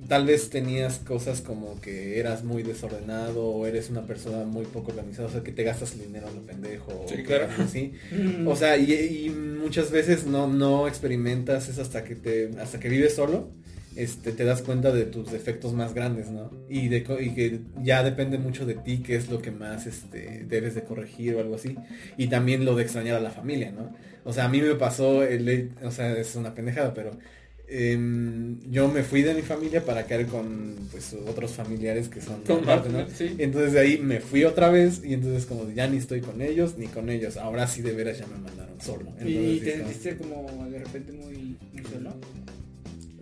[0.08, 4.90] tal vez tenías cosas como que eras muy desordenado o eres una persona muy poco
[4.90, 7.48] organizada, o sea, que te gastas el dinero a lo pendejo Sí, o claro.
[7.58, 7.92] así.
[8.10, 8.46] Mm.
[8.46, 12.88] O sea, y, y muchas veces no, no experimentas eso hasta que te, hasta que
[12.88, 13.50] vives solo,
[13.94, 16.50] este, te das cuenta de tus defectos más grandes, ¿no?
[16.68, 19.86] Y de co- y que ya depende mucho de ti qué es lo que más
[19.86, 21.76] este, debes de corregir o algo así.
[22.16, 23.92] Y también lo de extrañar a la familia, ¿no?
[24.24, 27.18] O sea, a mí me pasó, el, o sea, es una pendejada, pero
[27.68, 32.42] em, yo me fui de mi familia para caer con pues otros familiares que son
[32.42, 33.06] Con aparte, ¿no?
[33.08, 33.34] sí.
[33.38, 36.76] Entonces de ahí me fui otra vez y entonces como ya ni estoy con ellos
[36.78, 37.36] ni con ellos.
[37.36, 39.12] Ahora sí de veras ya me mandaron solo.
[39.24, 42.10] y te sentiste como de repente muy, muy solo,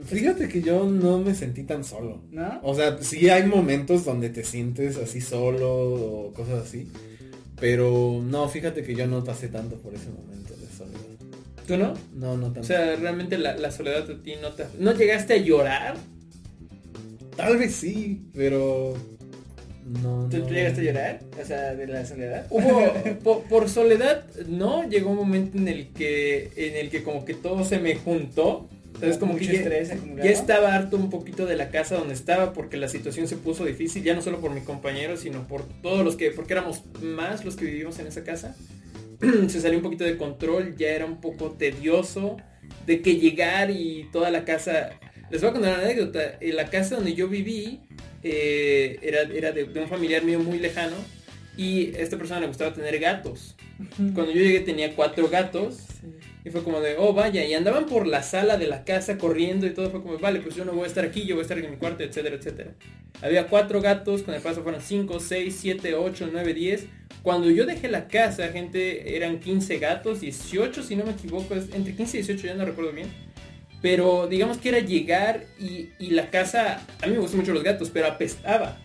[0.04, 2.22] Fíjate que yo no me sentí tan solo.
[2.30, 2.60] ¿no?
[2.62, 6.88] O sea, sí hay momentos donde te sientes así solo o cosas así.
[7.60, 10.41] Pero no, fíjate que yo no pasé tanto por ese momento.
[11.66, 11.94] ¿Tú no?
[12.14, 12.60] No, no tanto.
[12.60, 14.64] O sea, realmente la, la soledad de ti no te...
[14.78, 15.96] ¿No llegaste a llorar?
[17.36, 18.94] Tal vez sí, pero...
[19.84, 20.46] No, ¿Tú, no.
[20.46, 21.20] tú llegaste a llorar?
[21.40, 22.46] O sea, de la soledad.
[22.50, 22.92] Hubo,
[23.24, 27.34] por, por soledad, no, llegó un momento en el que, en el que como que
[27.34, 28.68] todo se me juntó.
[28.94, 32.76] Entonces como que ya, ya estaba harto un poquito de la casa donde estaba porque
[32.76, 36.14] la situación se puso difícil, ya no solo por mi compañero, sino por todos los
[36.14, 38.54] que, porque éramos más los que vivimos en esa casa.
[39.48, 42.36] se salió un poquito de control, ya era un poco tedioso
[42.86, 44.98] de que llegar y toda la casa...
[45.30, 46.36] Les voy a contar una anécdota.
[46.40, 47.80] En la casa donde yo viví
[48.22, 50.96] eh, era, era de, de un familiar mío muy lejano
[51.56, 53.54] y a esta persona le gustaba tener gatos.
[53.96, 55.86] Cuando yo llegué tenía cuatro gatos
[56.44, 59.66] y fue como de, oh vaya, y andaban por la sala de la casa corriendo
[59.66, 61.42] y todo fue como, vale, pues yo no voy a estar aquí, yo voy a
[61.42, 62.72] estar en mi cuarto, etcétera, etcétera.
[63.20, 66.86] Había cuatro gatos, con el paso fueron 5, 6, 7, 8, 9, 10.
[67.22, 71.72] Cuando yo dejé la casa, gente, eran 15 gatos, 18 si no me equivoco, es
[71.72, 73.08] entre 15 y 18, ya no recuerdo bien.
[73.80, 77.62] Pero digamos que era llegar y, y la casa, a mí me gustan mucho los
[77.62, 78.78] gatos, pero apestaba.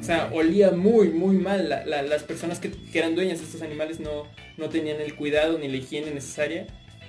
[0.00, 1.68] O sea, olía muy, muy mal.
[1.68, 4.24] La- la- las personas que, que eran dueñas de estos animales no,
[4.56, 6.66] no tenían el cuidado ni la higiene necesaria.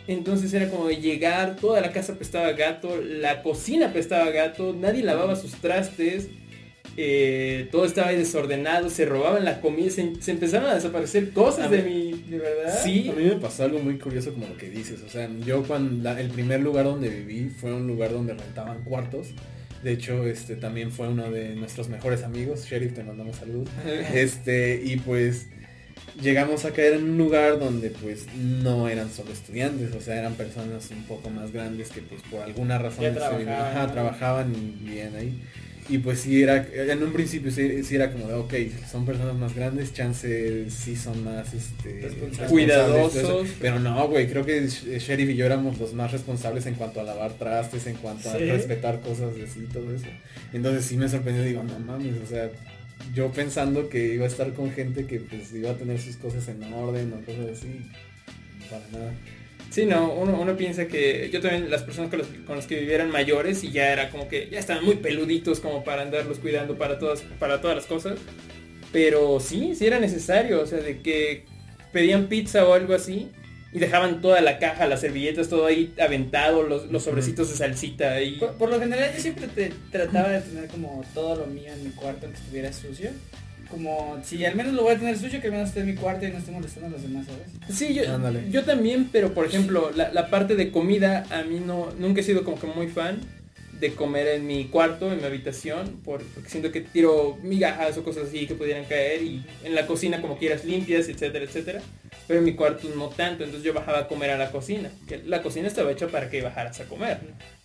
[0.07, 4.31] Entonces era como de llegar, toda la casa apestaba a gato, la cocina apestaba a
[4.31, 6.29] gato, nadie lavaba sus trastes,
[6.97, 11.67] eh, todo estaba ahí desordenado, se robaban la comida, se, se empezaron a desaparecer cosas
[11.67, 11.85] A de ver.
[11.91, 12.23] mi...
[12.27, 12.79] ¿De verdad?
[12.83, 15.01] Sí, A mí me pasó algo muy curioso como lo que dices.
[15.05, 18.83] O sea, yo cuando la- el primer lugar donde viví fue un lugar donde rentaban
[18.83, 19.27] cuartos.
[19.83, 22.65] De hecho, este también fue uno de nuestros mejores amigos.
[22.65, 23.69] Sheriff, te mandamos saludos.
[24.13, 25.47] Este, y pues
[26.21, 30.33] llegamos a caer en un lugar donde pues no eran solo estudiantes, o sea, eran
[30.35, 35.15] personas un poco más grandes que pues por alguna razón trabajaban, ajá, trabajaban y vivían
[35.15, 35.41] ahí.
[35.89, 38.53] Y pues sí era, en un principio sí, sí era como de, ok,
[38.91, 42.01] son personas más grandes, chance sí son más, este.
[42.47, 43.47] Cuidadosos.
[43.59, 46.99] Pero no, güey, creo que Sh- Sheriff y yo éramos los más responsables en cuanto
[46.99, 48.45] a lavar trastes, en cuanto a ¿Sí?
[48.45, 50.05] respetar cosas así, todo eso.
[50.53, 52.51] Entonces sí me sorprendió, digo, no mames, o sea,
[53.15, 56.47] yo pensando que iba a estar con gente que pues iba a tener sus cosas
[56.49, 57.81] en orden o cosas así,
[58.69, 59.13] para nada.
[59.69, 62.79] Sí, no, uno, uno piensa que yo también las personas con las, con las que
[62.79, 66.75] vivieran mayores y ya era como que ya estaban muy peluditos como para andarlos cuidando
[66.77, 68.17] para todas, para todas las cosas.
[68.91, 71.45] Pero sí, sí era necesario, o sea, de que
[71.91, 73.29] pedían pizza o algo así
[73.71, 78.13] y dejaban toda la caja, las servilletas, todo ahí aventado, los, los sobrecitos de salsita
[78.13, 78.37] ahí.
[78.39, 81.83] Por, por lo general yo siempre te trataba de tener como todo lo mío en
[81.83, 83.11] mi cuarto aunque estuviera sucio.
[83.69, 85.95] Como si al menos lo voy a tener sucio, que al menos esté en mi
[85.95, 87.77] cuarto y no esté molestando a los demás, ¿sabes?
[87.77, 88.49] Sí, yo, Ándale.
[88.49, 92.23] yo también, pero por ejemplo, la, la parte de comida, a mí no, nunca he
[92.23, 93.19] sido como que muy fan
[93.79, 98.03] de comer en mi cuarto, en mi habitación, por- porque siento que tiro migajas o
[98.03, 101.81] cosas así que pudieran caer y en la cocina como quieras limpias, etcétera, etcétera.
[102.27, 105.19] Pero en mi cuarto no tanto, entonces yo bajaba a comer a la cocina, que
[105.25, 107.19] la cocina estaba hecha para que bajaras a comer.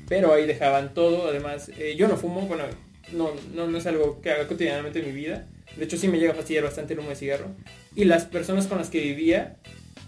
[0.08, 2.64] Pero ahí dejaban todo, además, eh, yo no fumo, bueno,
[3.12, 5.46] no, no, no es algo que haga cotidianamente en mi vida.
[5.76, 7.48] De hecho sí me llega a fastidiar bastante el humo de cigarro.
[7.96, 9.56] Y las personas con las que vivía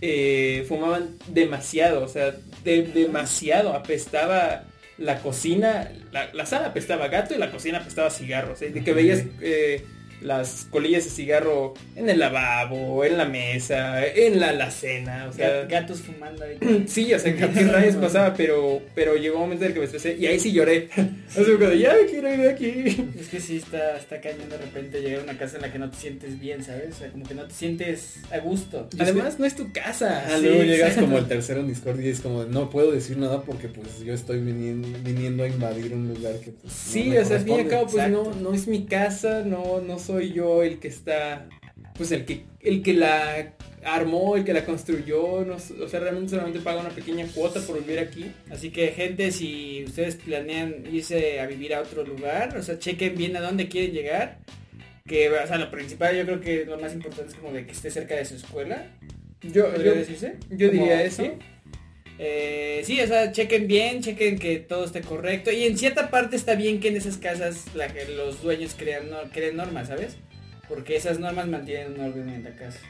[0.01, 3.73] eh, fumaban demasiado, o sea, de- demasiado.
[3.75, 4.65] Apestaba
[4.99, 8.53] la cocina, la, la sala apestaba gato y la cocina apestaba a cigarro.
[8.53, 9.85] O sea, de que veías eh,
[10.21, 15.63] las colillas de cigarro en el lavabo, en la mesa, en la alacena, o sea,
[15.63, 16.85] Gat- gatos fumando ahí.
[16.89, 19.81] sí, o sea, que qué rayos pasaba, pero pero llegó un momento en el que
[19.81, 20.89] me estresé y ahí sí lloré.
[21.31, 23.07] Así de, ya me quiero ir de aquí.
[23.21, 25.79] Es que sí está, está cañón de repente llegar a una casa en la que
[25.79, 26.95] no te sientes bien, ¿sabes?
[26.95, 28.89] O sea, como que no te sientes a gusto.
[28.99, 30.25] Además, no es tu casa.
[30.27, 31.07] Ah, Sí, luego llegas exacto.
[31.07, 34.15] como el tercero en Discord y es como, no puedo decir nada porque pues yo
[34.15, 37.45] estoy viniendo, viniendo a invadir un lugar que pues, no Sí, me o sea, al
[37.45, 40.79] fin y al cabo, pues no, no es mi casa, no, no soy yo el
[40.79, 41.49] que está,
[41.95, 46.31] pues el que, el que la armó, el que la construyó, no, o sea, realmente
[46.31, 48.33] solamente paga una pequeña cuota por vivir aquí.
[48.51, 53.17] Así que gente, si ustedes planean irse a vivir a otro lugar, o sea, chequen
[53.17, 54.39] bien a dónde quieren llegar.
[55.07, 57.73] Que, o sea, lo principal yo creo que lo más importante es como de que
[57.73, 58.91] esté cerca de su escuela.
[59.41, 60.37] Yo, ¿Podría yo, decirse?
[60.51, 61.23] yo diría eso.
[61.23, 61.31] ¿sí?
[62.19, 65.51] Eh, sí, o sea, chequen bien, chequen que todo esté correcto.
[65.51, 69.19] Y en cierta parte está bien que en esas casas la, los dueños crean, no,
[69.33, 70.17] creen normas, ¿sabes?
[70.69, 72.81] Porque esas normas mantienen un orden en la casa.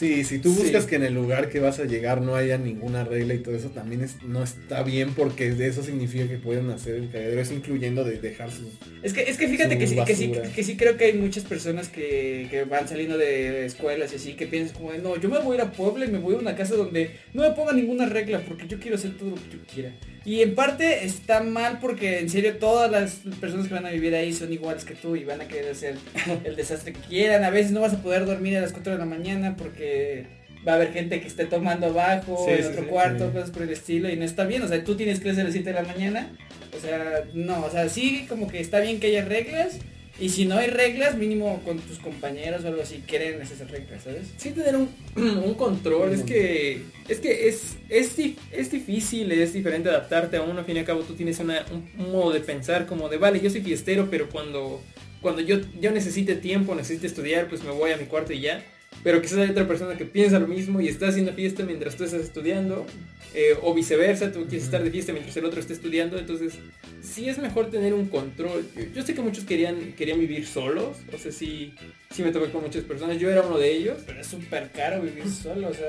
[0.00, 0.62] Sí, si tú Sí.
[0.62, 3.54] buscas que en el lugar que vas a llegar no haya ninguna regla y todo
[3.54, 7.38] eso también es, no está bien porque de eso significa que pueden hacer el cagadero,
[7.38, 8.68] eso incluyendo de dejar sus...
[9.02, 11.44] Es que, es que fíjate que sí, que, sí, que sí creo que hay muchas
[11.44, 15.38] personas que, que van saliendo de escuelas y así que piensan como no, yo me
[15.38, 17.76] voy a ir a Puebla y me voy a una casa donde no me pongan
[17.76, 19.92] ninguna regla porque yo quiero hacer todo lo que yo quiera.
[20.24, 24.14] Y en parte está mal porque en serio todas las personas que van a vivir
[24.14, 25.96] ahí son iguales que tú y van a querer hacer
[26.44, 27.44] el desastre que quieran.
[27.44, 30.26] A veces no vas a poder dormir a las 4 de la mañana porque
[30.66, 33.50] va a haber gente que esté tomando abajo Sí, en sí, otro sí, cuarto, cosas
[33.50, 34.62] por el estilo y no está bien.
[34.62, 36.30] O sea, tú tienes clase a las 7 de la mañana.
[36.76, 39.78] O sea, no, o sea, sí como que está bien que haya reglas.
[40.18, 44.02] Y si no hay reglas, mínimo con tus compañeros o algo así, quieren esas reglas,
[44.04, 44.28] ¿sabes?
[44.36, 48.12] Sí tener un, un control, es que es que es, es,
[48.52, 51.64] es difícil, es diferente adaptarte a uno, al fin y al cabo tú tienes una-
[51.72, 54.82] un, un modo de pensar como de, vale, yo soy fiestero, pero cuando,
[55.22, 58.62] cuando yo, yo necesite tiempo, necesite estudiar, pues me voy a mi cuarto y ya.
[59.02, 62.04] Pero quizás hay otra persona que piensa lo mismo y está haciendo fiesta mientras tú
[62.04, 62.86] estás estudiando,
[63.34, 66.54] eh, o viceversa, tú quieres estar de fiesta mientras el otro está estudiando, entonces
[67.00, 68.66] sí es mejor tener un control.
[68.76, 71.72] Yo, yo sé que muchos querían, querían vivir solos, o sea, sí,
[72.10, 73.98] sí me topé con muchas personas, yo era uno de ellos.
[74.06, 75.86] Pero es súper caro vivir solo, o sea...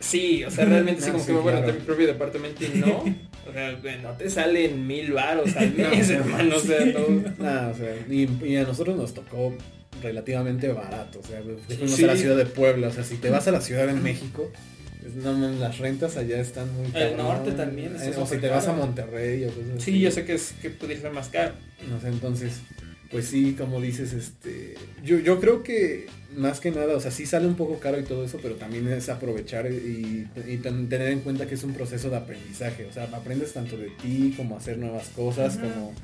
[0.00, 2.06] Sí, o sea, realmente sí Ah, como sí, que me voy a rentar mi propio
[2.06, 3.04] departamento y no.
[3.46, 6.12] O sea, no te salen mil varos al No, mes, sí.
[6.14, 7.70] hermano, o sea, no.
[7.70, 9.54] O sea, y, y a nosotros nos tocó
[10.04, 12.04] relativamente barato, o sea, fuimos Sí.
[12.04, 14.50] a la ciudad de Puebla, o sea, si te vas a la ciudad de México,
[15.04, 17.16] es- no, las rentas allá están muy El cabrón.
[17.18, 18.72] norte también está Eh, o si te vas a.
[18.72, 19.92] Monterrey o cosas así.
[19.92, 21.54] Sí, yo sé que es que podría ser más caro.
[21.90, 22.52] No sé, entonces,
[23.10, 27.26] pues sí, como dices, este, yo, yo creo que más que nada, o sea, sí
[27.26, 31.08] sale un poco caro y todo eso, pero también es aprovechar y, y ten- tener
[31.12, 34.56] en cuenta que es un proceso de aprendizaje, o sea, aprendes tanto de ti como
[34.56, 35.62] hacer nuevas cosas, Ajá.
[35.68, 35.94] como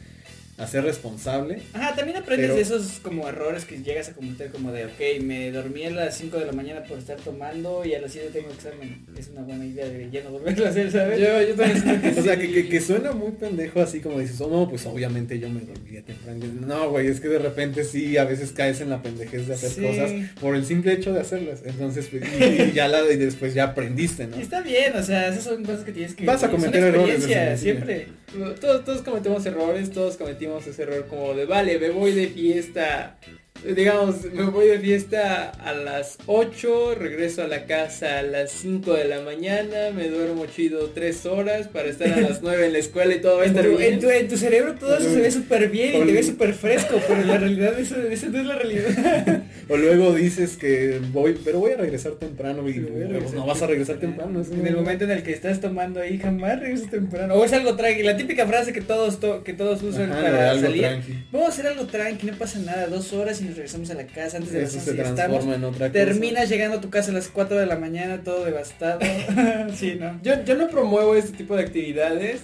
[0.60, 1.62] a ser responsable.
[1.72, 5.22] Ajá, también aprendes Pero- de esos como errores que llegas a cometer como de, ok,
[5.22, 8.28] me dormí a las 5 de la mañana por estar tomando y a las 7
[8.32, 9.04] tengo examen.
[9.18, 11.18] Es una buena idea de ya no volverlo a hacer, ¿sabes?
[11.18, 12.40] Yo, yo también que O sea, sí.
[12.42, 15.60] que, que, que suena muy pendejo así como dices, oh, no, pues obviamente yo me
[15.60, 16.44] dormiría temprano.
[16.66, 19.70] No, güey, es que de repente sí, a veces caes en la pendejez de hacer
[19.70, 19.80] Sí.
[19.82, 21.62] cosas por el simple hecho de hacerlas.
[21.64, 24.36] Entonces, pues, y, y ya la, y después ya aprendiste, ¿no?
[24.38, 26.24] Y está bien, o sea, esas son cosas que tienes que...
[26.26, 27.24] Vas a cometer errores
[27.58, 28.08] siempre.
[28.60, 33.18] Todos, todos cometemos errores, todos cometimos ese error como de, vale, me voy de fiesta,
[33.64, 38.94] digamos, me voy de fiesta a las 8, regreso a la casa a las 5
[38.94, 42.78] de la mañana, me duermo chido 3 horas para estar a las 9 en la
[42.78, 43.94] escuela y todo va a En estar tu, bien.
[43.94, 46.22] en, tu, en tu cerebro todo eso se ve súper bien y te Ol- ve
[46.22, 49.42] súper fresco, pero en la realidad eso, eso no es la realidad.
[49.68, 53.34] O luego dices que voy, pero voy a regresar temprano y Sí, voy a regresar
[53.36, 54.42] no vas a regresar temprano.
[54.52, 57.34] En el momento en el que estás tomando ahí, jamás regresas temprano.
[57.34, 60.58] O es algo tranqui, la típica frase que todos to- que todos usan Ajá, para
[60.60, 60.82] salir.
[60.82, 61.14] tranqui.
[61.30, 64.06] Vamos a hacer algo tranqui, no pasa nada, dos horas y nos regresamos a la
[64.06, 65.56] casa antes de las Eso se 11 ya transforma estamos.
[65.56, 65.92] en otra cosa.
[65.92, 69.00] Terminas llegando a tu casa a las 4 de la mañana, todo devastado.
[69.74, 70.20] sí, ¿no?
[70.22, 72.40] Yo, yo no promuevo este tipo de actividades,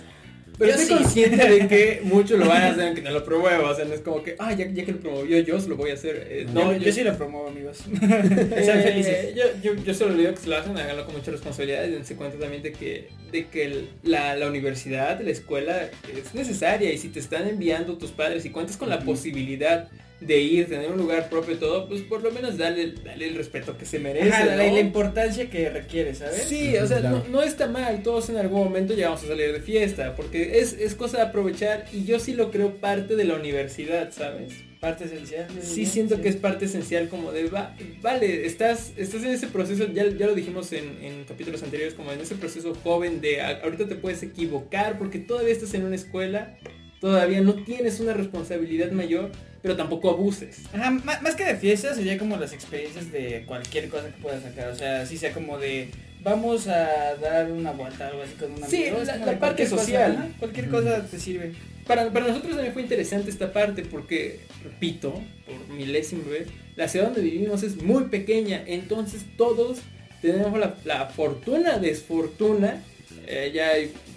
[0.59, 1.03] pero Yo estoy sí.
[1.03, 3.69] consciente de que muchos lo van a hacer aunque no lo promuevo.
[3.69, 5.91] O sea, no es como que, ah, ya, ya que lo promovió yo, lo voy
[5.91, 6.27] a hacer.
[6.31, 7.81] Eh, No, no, yo, sí lo promuevo, amigos.
[8.01, 9.35] Eh, Sean felices.
[9.35, 12.17] Yo, yo, yo solo digo que se lo hacen, háganlo con mucha responsabilidad y dense
[12.17, 16.97] cuenta también de que, de que el- la, la universidad, la escuela es necesaria y
[16.97, 19.89] si te están enviando tus padres y cuentas con la posibilidad
[20.21, 23.35] de ir, tener un lugar propio y todo, pues por lo menos dale, dale el
[23.35, 24.31] respeto que se merece.
[24.31, 24.73] Ajá, la, ¿no?
[24.73, 26.45] la importancia que requiere, ¿sabes?
[26.45, 27.23] Sí, o sea, Claro.
[27.29, 30.73] no, no está mal, todos en algún momento llegamos a salir de fiesta, porque es,
[30.73, 34.55] es cosa de aprovechar y yo sí lo creo parte de la universidad, ¿sabes?
[34.81, 35.47] Parte esencial.
[35.63, 39.87] Sí siento que es parte esencial como de, va- vale, estás, estás en ese proceso,
[39.93, 43.61] ya, ya lo dijimos en, en capítulos anteriores, como en ese proceso joven de a-
[43.63, 46.57] ahorita te puedes equivocar porque todavía estás en una escuela,
[47.01, 49.31] todavía no tienes una responsabilidad mayor,
[49.63, 50.59] pero tampoco abuses.
[50.73, 54.43] Ajá, má- más que de fiesta sería como las experiencias de cualquier cosa que puedas
[54.43, 54.69] sacar.
[54.69, 55.89] O sea, si sea como de
[56.23, 59.03] vamos a dar una vuelta o algo así con un Sí, amigo.
[59.05, 60.35] la- parte cosa, social.
[60.39, 61.53] cualquier cosa te sirve.
[61.87, 65.13] Para, para nosotros también fue interesante esta parte porque, repito,
[65.47, 69.79] por milésima vez, la ciudad donde vivimos es muy pequeña, entonces todos
[70.21, 72.83] tenemos la, la fortuna, desfortuna,
[73.29, 73.69] eh, ya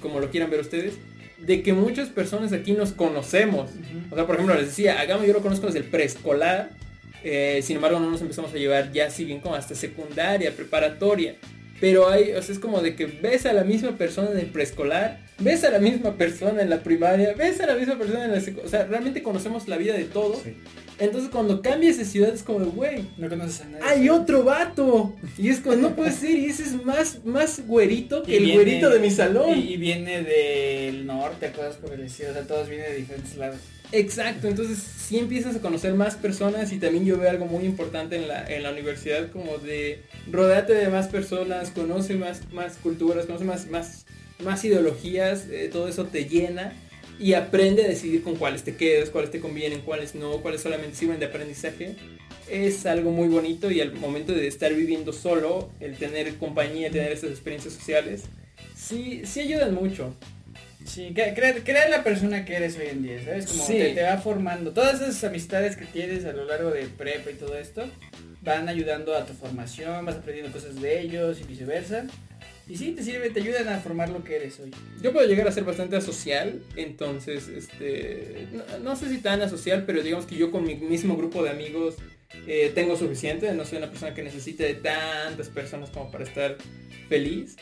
[0.02, 0.96] como lo quieran ver ustedes,
[1.42, 3.72] de que muchas personas aquí nos conocemos.
[4.12, 6.72] O sea, por ejemplo, les decía, a Gama yo lo conozco desde el preescolar,
[7.24, 11.36] eh, sin embargo no nos empezamos a llevar ya si bien como hasta secundaria, preparatoria.
[11.80, 14.48] Pero hay, o sea, es como de que ves a la misma persona en el
[14.48, 18.32] preescolar, ves a la misma persona en la primaria, ves a la misma persona en
[18.32, 18.68] la secundaria.
[18.68, 20.42] O sea, realmente conocemos la vida de todos.
[20.44, 20.56] Sí.
[21.00, 23.84] Entonces cuando cambias de ciudad es como, güey, No conoces a nadie.
[23.86, 25.16] hay otro vato.
[25.38, 28.44] Y es como, no puede ser, y ese es más, más güerito que Y el
[28.44, 29.58] viene- güerito de mi salón.
[29.58, 32.32] Y, y viene del norte, cosas por el estilo.
[32.32, 33.58] O sea, todos vienen de diferentes lados.
[33.92, 38.18] Exacto, entonces sí empiezas a conocer más personas y también yo veo algo muy importante
[38.18, 43.26] en la, en la universidad como de rodearte de más personas, conoce más, más culturas,
[43.26, 44.06] conoce más, más,
[44.44, 46.72] más ideologías, eh, todo eso te llena
[47.20, 50.96] y aprende a decidir con cuáles te quedas, cuáles te convienen, cuáles no, cuáles solamente
[50.96, 51.96] sirven de aprendizaje.
[52.50, 57.12] Es algo muy bonito y al momento de estar viviendo solo, el tener compañía, tener
[57.12, 58.24] esas experiencias sociales,
[58.76, 60.16] sí, sí ayudan mucho.
[60.86, 63.46] Sí, crea, crea- crea la persona que eres hoy en día, ¿sabes?
[63.48, 63.74] Como Sí.
[63.74, 64.72] te, te va formando.
[64.72, 67.84] Todas esas amistades que tienes a lo largo de prepa y todo esto
[68.42, 72.06] van ayudando a tu formación, vas aprendiendo cosas de ellos y viceversa.
[72.70, 74.70] Y sí, te sirve, te ayudan a formar lo que eres hoy.
[75.02, 78.48] Yo puedo llegar a ser bastante asocial, entonces, este,
[78.84, 81.96] no, sé si tan asocial, pero digamos que yo con mi mismo grupo de amigos
[82.46, 86.58] eh, tengo suficiente, no soy una persona que necesite de tantas personas como para estar
[87.08, 87.56] feliz.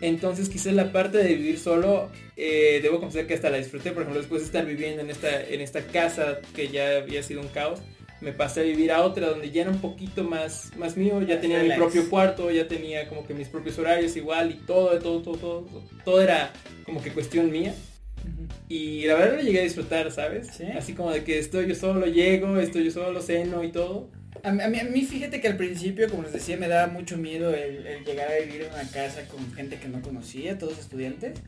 [0.00, 4.02] Entonces quizás la parte de vivir solo, eh, debo confesar que hasta la disfruté, por
[4.02, 7.48] ejemplo, después de estar viviendo en esta, en esta casa que ya había sido un
[7.48, 7.80] caos,
[8.22, 11.40] me pasé a vivir a otra donde ya era un poquito más, más mío, ya
[11.40, 15.20] tenía mi propio cuarto, ya tenía como que mis propios horarios igual y todo, todo,
[15.22, 16.52] todo, todo, todo era
[16.84, 17.74] como que cuestión mía.
[18.68, 20.48] Y la verdad lo llegué a disfrutar, ¿sabes?
[20.56, 20.64] ¿Sí?
[20.76, 24.08] Así como de que estoy yo solo, llego, estoy yo solo, ceno y todo.
[24.44, 26.86] A mí, a, mí, a mí fíjate que al principio, como les decía, me daba
[26.92, 30.58] mucho miedo el, el llegar a vivir en una casa con gente que no conocía,
[30.58, 31.38] todos estudiantes.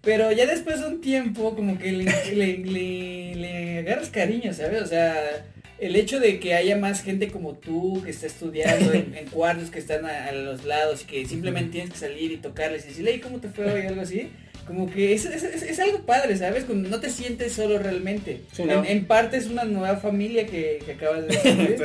[0.00, 4.82] Pero ya después de un tiempo, como que le, le, le- le agarras cariño, ¿sabes?
[4.82, 5.46] O sea,
[5.86, 9.70] el hecho de que haya más gente como tú que está estudiando en, en cuartos
[9.70, 12.88] que están a, a los lados y que simplemente tienes que salir y tocarles y
[12.88, 13.82] decirle, "Hey, ¿cómo te fue hoy?
[13.86, 14.28] algo así.
[14.66, 16.64] Como que es, es, es- es algo padre, ¿sabes?
[16.64, 18.40] Como no te sientes solo realmente.
[18.52, 18.82] Sí, ¿no?
[18.82, 21.34] en, en parte es una nueva familia que, que acabas de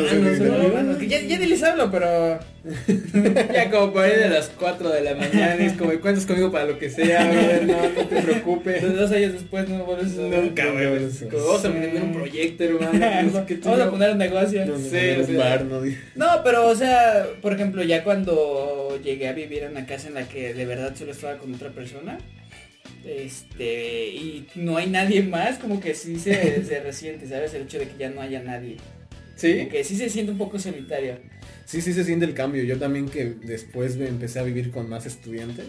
[0.00, 2.40] hermanos, hermanos, que ya, ya ni les hablo, pero
[3.52, 6.66] Ya como por ahí de las 4 de la mañana es como cuentas conmigo para
[6.66, 8.96] lo que sea, brother, no, no te preocupes.
[8.96, 10.86] dos años después no vuelves a Nunca, güey.
[10.86, 13.46] Vamos a emprender un proyecto, hermano.
[13.46, 14.64] que Vamos a poner un negocio.
[14.78, 15.64] Sí, o sea, bar,
[16.14, 20.14] No, pero o sea, por ejemplo, ya cuando llegué a vivir en una casa en
[20.14, 22.18] la que de verdad solo estaba con otra persona,
[23.04, 27.54] este, y no hay nadie más, como que sí se, se resiente, ¿sabes?
[27.54, 28.76] El hecho de que ya no haya nadie.
[29.40, 29.66] Sí.
[29.70, 31.18] Que sí se siente un poco solitario.
[31.64, 32.62] Sí, sí se siente el cambio.
[32.64, 35.66] Yo también que después me empecé a vivir con más estudiantes.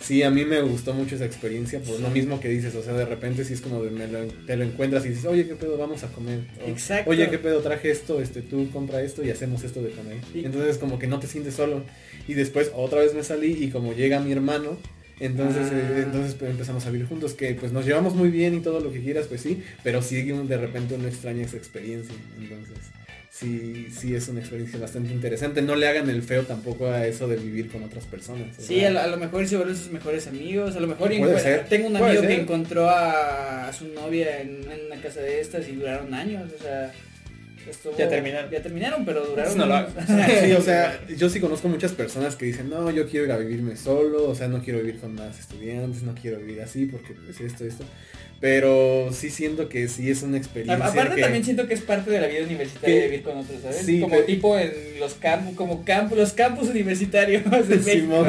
[0.00, 2.92] Sí, a mí me gustó mucho esa experiencia por lo mismo que dices, o sea,
[2.92, 5.54] de repente sí es como de me lo- te lo encuentras y dices, oye, ¿qué
[5.54, 5.78] pedo?
[5.78, 6.40] Vamos a comer.
[6.62, 7.10] O, Exacto.
[7.10, 7.60] Oye, ¿qué pedo?
[7.62, 10.18] Traje esto, este, tú compra esto y hacemos esto de comer.
[10.34, 11.84] Y- Entonces como que no te sientes solo.
[12.28, 14.76] Y después otra vez me salí y como llega mi hermano,
[15.20, 15.78] entonces, Ah.
[15.96, 18.80] eh, entonces pues, empezamos a vivir juntos, que pues nos llevamos muy bien y todo
[18.80, 22.14] lo que quieras, pues sí, pero sí de repente uno extraña esa experiencia.
[22.38, 22.76] Entonces,
[23.36, 25.60] sí, sí es una experiencia bastante interesante.
[25.62, 28.54] No le hagan el feo tampoco a eso de vivir con otras personas.
[28.58, 31.20] Sí, a lo, a lo mejor se vuelven sus mejores amigos, a lo mejor Puede
[31.34, 32.40] encuent- ser, tengo un puede amigo que ser.
[32.40, 36.62] encontró a, a su novia en, en una casa de estas y duraron años, o
[36.62, 36.92] sea,
[37.68, 38.50] estuvo- Ya terminaron.
[38.50, 39.90] Ya terminaron, pero duraron No lo años.
[40.44, 43.38] Sí, o sea, yo sí conozco muchas personas que dicen, no, yo quiero ir a
[43.38, 47.14] vivirme solo, o sea, no quiero vivir con más estudiantes, no quiero vivir así porque
[47.14, 47.84] pues esto, esto.
[48.44, 50.86] Pero sí siento que sí es una experiencia.
[50.86, 53.62] Aparte que- también siento que es parte de la vida universitaria Que- vivir con otros,
[53.62, 53.78] ¿sabes?
[53.86, 57.90] Sí, como pero- tipo en los campus, como campus, los campus universitarios de México.
[57.90, 58.26] Simón.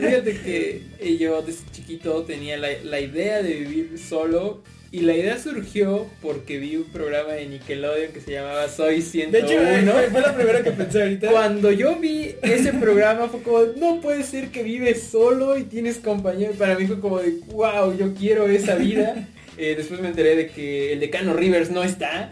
[0.00, 0.82] Fíjate que
[1.18, 6.58] yo desde chiquito tenía la, la idea de vivir solo y la idea surgió porque
[6.58, 9.32] vi un programa de Nickelodeon que se llamaba Soy 101.
[9.32, 11.30] De hecho, eh, fue, fue lo primero que pensé ahorita.
[11.30, 15.96] Cuando yo vi ese programa fue como, no puede ser que vives solo y tienes
[15.96, 16.52] compañero.
[16.52, 19.28] Para mí fue como de, wow, yo quiero esa vida.
[19.58, 22.30] Eh, después me enteré de que el decano Rivers no está.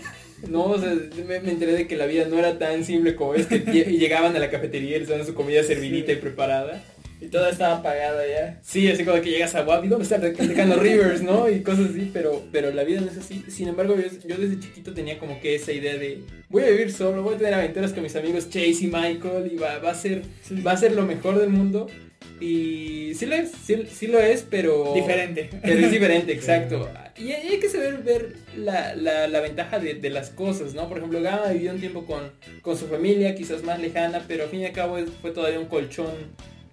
[0.49, 0.95] No, o sea,
[1.29, 3.99] me, me enteré de que la vida no era tan simple como es que lle-
[3.99, 6.83] llegaban a la cafetería y les daban su comida servidita y preparada.
[7.21, 8.59] Y todo estaba apagado ya.
[8.63, 11.51] Sí, así como que llegas a Wabi, ¿dónde está el Tecano Rivers, no?
[11.51, 13.45] Y cosas así, pero, pero la vida no es así.
[13.49, 16.91] Sin embargo, yo, yo desde chiquito tenía como que esa idea de voy a vivir
[16.91, 19.95] solo, voy a tener aventuras con mis amigos Chase y Michael y va, va a
[19.95, 20.23] ser
[20.67, 21.89] va a ser lo mejor del mundo.
[22.41, 24.95] Y sí lo es, sí, sí lo es, pero...
[24.95, 25.51] Diferente.
[25.63, 26.89] Pero es diferente, exacto.
[27.19, 30.89] Y hay que saber ver la, la, la ventaja de, de las cosas, ¿no?
[30.89, 34.49] Por ejemplo, Gama vivió un tiempo con, con su familia, quizás más lejana, pero al
[34.49, 36.15] fin y al cabo fue todavía un colchón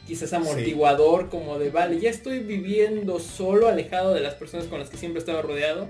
[0.08, 4.89] quizás amortiguador, como de, vale, ya estoy viviendo solo, alejado de las personas con las
[4.89, 5.88] que siempre estaba rodeado,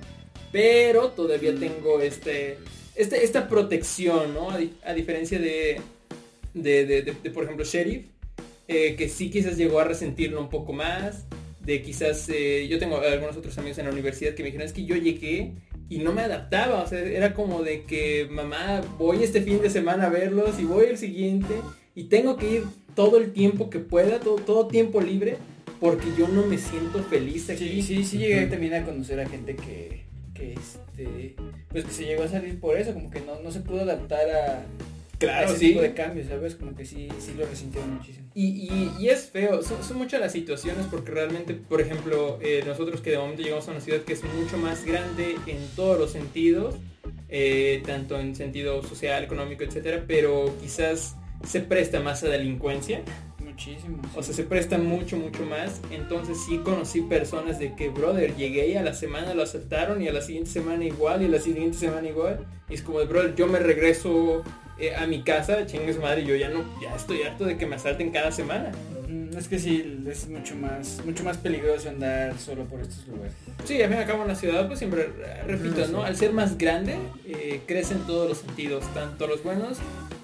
[0.51, 2.57] pero todavía tengo este,
[2.95, 4.49] este esta protección, ¿no?
[4.51, 5.79] A, di- a diferencia de,
[6.53, 8.07] de, de- de- de, por ejemplo, Sheriff,
[8.67, 11.25] eh, que sí quizás llegó a resentirlo un poco más,
[11.61, 14.73] de quizás, eh, yo tengo algunos otros amigos en la universidad que me dijeron, es
[14.73, 15.53] que yo llegué
[15.89, 19.69] y no me adaptaba, o sea, era como de que, mamá, voy este fin de
[19.69, 21.55] semana a verlos y voy el siguiente
[21.93, 22.63] y tengo que ir
[22.97, 25.37] todo el tiempo que pueda, todo, todo tiempo libre,
[25.79, 27.81] porque yo no me siento feliz aquí.
[27.81, 31.35] Sí, sí, sí llegué también a conocer a gente que, que este,
[31.69, 34.29] pues que se llegó a salir por eso, como que no, no se pudo adaptar
[34.31, 34.65] a, a
[35.19, 35.67] Claro, ese sí.
[35.69, 36.55] tipo de cambios, ¿sabes?
[36.55, 38.27] Como que sí, sí lo resintieron muchísimo.
[38.33, 42.63] Y, y- y es feo, son, son muchas las situaciones porque realmente, por ejemplo, eh,
[42.65, 45.97] nosotros que de momento llegamos a una ciudad que es mucho más grande en todos
[45.99, 46.75] los sentidos,
[47.29, 53.01] eh, tanto en sentido social, económico, etcétera, pero quizás se presta más a delincuencia,
[53.43, 54.01] Muchísimo.
[54.15, 55.81] o sea, se presta mucho, mucho más.
[55.91, 60.07] Entonces sí conocí personas de que, brother, llegué y a la semana lo asaltaron y
[60.07, 62.45] a la siguiente semana igual y a la siguiente semana igual.
[62.69, 64.43] Y es como de, brother, yo me regreso
[64.79, 67.65] eh, a mi casa, chingue su madre, yo ya no, ya estoy harto de que
[67.65, 68.71] me asalten cada semana.
[69.07, 73.33] Mm, Es que sí, es mucho más, mucho más peligroso andar solo por estos lugares.
[73.65, 76.03] Sí, al fin y al cabo en la ciudad, pues siempre, eh, repito, ¿no?
[76.03, 79.77] Al ser más grande, eh, crecen todos los sentidos, tanto los buenos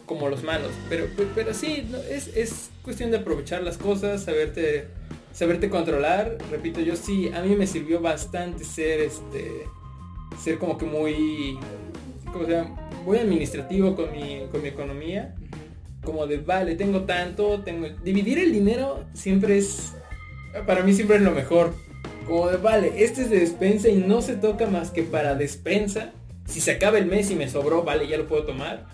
[0.06, 0.72] como los malos.
[0.89, 4.88] Pero, pe- pero sí, no, es, es cuestión de aprovechar las cosas, saberte,
[5.34, 6.38] saberte controlar.
[6.51, 9.66] Repito, yo sí, a mí me sirvió bastante ser, este,
[10.41, 11.58] ser como que muy,
[12.32, 12.89] ¿cómo se llama?
[13.06, 15.36] Muy administrativo con mi, con mi economía.
[16.04, 17.88] Como de, vale, tengo tanto, tengo...
[18.04, 19.93] Dividir el dinero siempre es,
[20.68, 21.74] para mí siempre es lo mejor.
[22.28, 26.12] Como de, vale, este es de despensa y no se toca más que para despensa.
[26.45, 28.86] Si se acaba el mes y me sobró, vale, ya lo puedo tomar.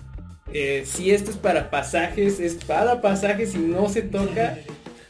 [0.54, 4.58] Eh, si esto es para pasajes, es para pasajes y no se toca.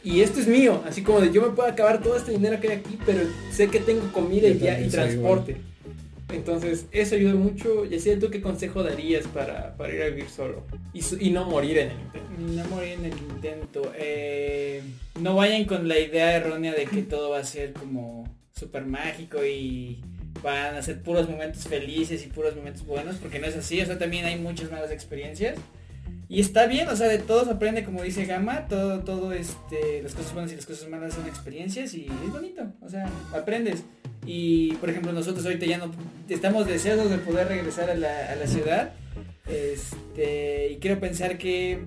[0.02, 2.68] Y esto es mío, así como de yo me puedo acabar todo este dinero que
[2.68, 3.20] hay aquí, pero
[3.52, 5.56] sé que tengo comida y, ya, y transporte.
[6.32, 7.84] Entonces, eso ayuda mucho.
[7.84, 10.62] Y así, ¿tú qué consejo darías para, para ir a vivir solo?
[10.94, 12.30] Y, su- y no morir en el intento.
[12.38, 13.92] No morir en el intento.
[13.98, 14.80] Eh,
[15.20, 19.44] no vayan con la idea errónea de que todo va a ser como súper mágico
[19.44, 20.00] y
[20.42, 23.80] van a ser puros momentos felices y puros momentos buenos, porque no es así.
[23.80, 25.56] O sea, también hay muchas malas experiencias.
[26.28, 30.14] Y está bien, o sea, de todos aprende, como dice Gama, todo, todo, este, las
[30.14, 33.82] cosas buenas y las cosas malas son experiencias y es bonito, o sea, aprendes.
[34.24, 35.90] Y, por ejemplo, nosotros ahorita ya no,
[36.28, 38.92] estamos deseosos de poder regresar a la, a la ciudad,
[39.48, 41.80] este, y quiero pensar que,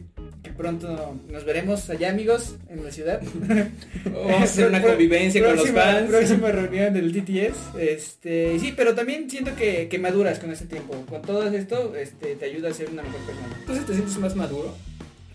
[0.44, 3.22] que pronto nos veremos allá, amigos, en la ciudad.
[4.06, 6.10] Vamos a hacer una convivencia con los fans.
[6.10, 7.78] Próxima reunión del DTS.
[7.80, 10.94] Este, sí, pero también siento que, que maduras con ese tiempo.
[11.10, 13.56] Con todo esto, este, te ayuda a ser una mejor persona.
[13.62, 14.76] Entonces te sientes más maduro.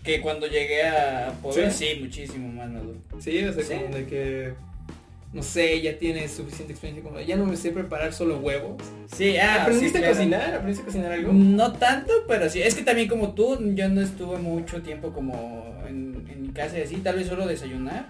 [0.03, 1.87] Que cuando llegué a Puebla, ¿Sí?
[1.95, 2.95] sí, muchísimo más maduro.
[3.19, 3.73] Sí, o sea, Sí.
[3.73, 4.53] como de que,
[5.31, 8.81] no sé, ya tienes suficiente experiencia como, ya no me sé preparar solo huevos.
[9.15, 10.53] Sí, ah, ¿Aprendiste sí, a cocinar?
[10.55, 11.33] ¿Aprendiste a cocinar algo?
[11.33, 12.61] No tanto, pero sí.
[12.61, 16.79] Es que también como tú, yo no estuve mucho tiempo como en, en mi casa
[16.79, 18.09] y así, tal vez solo desayunar.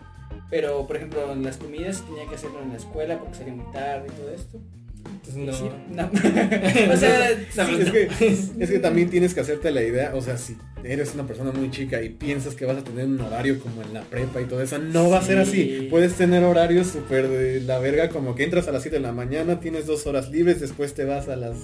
[0.49, 3.71] Pero, por ejemplo, en las comidas tenía que hacerlo en la escuela porque salía muy
[3.71, 4.59] tarde y todo esto.
[5.35, 5.53] No.
[5.53, 6.09] Sí, no.
[6.93, 8.09] o sea, No, sí, Es que,
[8.59, 11.69] es que también tienes que hacerte la idea, o sea, si eres una persona muy
[11.71, 14.61] chica y piensas que vas a tener un horario como en la prepa y todo
[14.61, 15.51] eso, no va a ser Sí.
[15.77, 15.87] así.
[15.89, 19.11] Puedes tener horarios súper de la verga, como que entras a las 7 de la
[19.11, 21.57] mañana, tienes dos horas libres, después te vas a las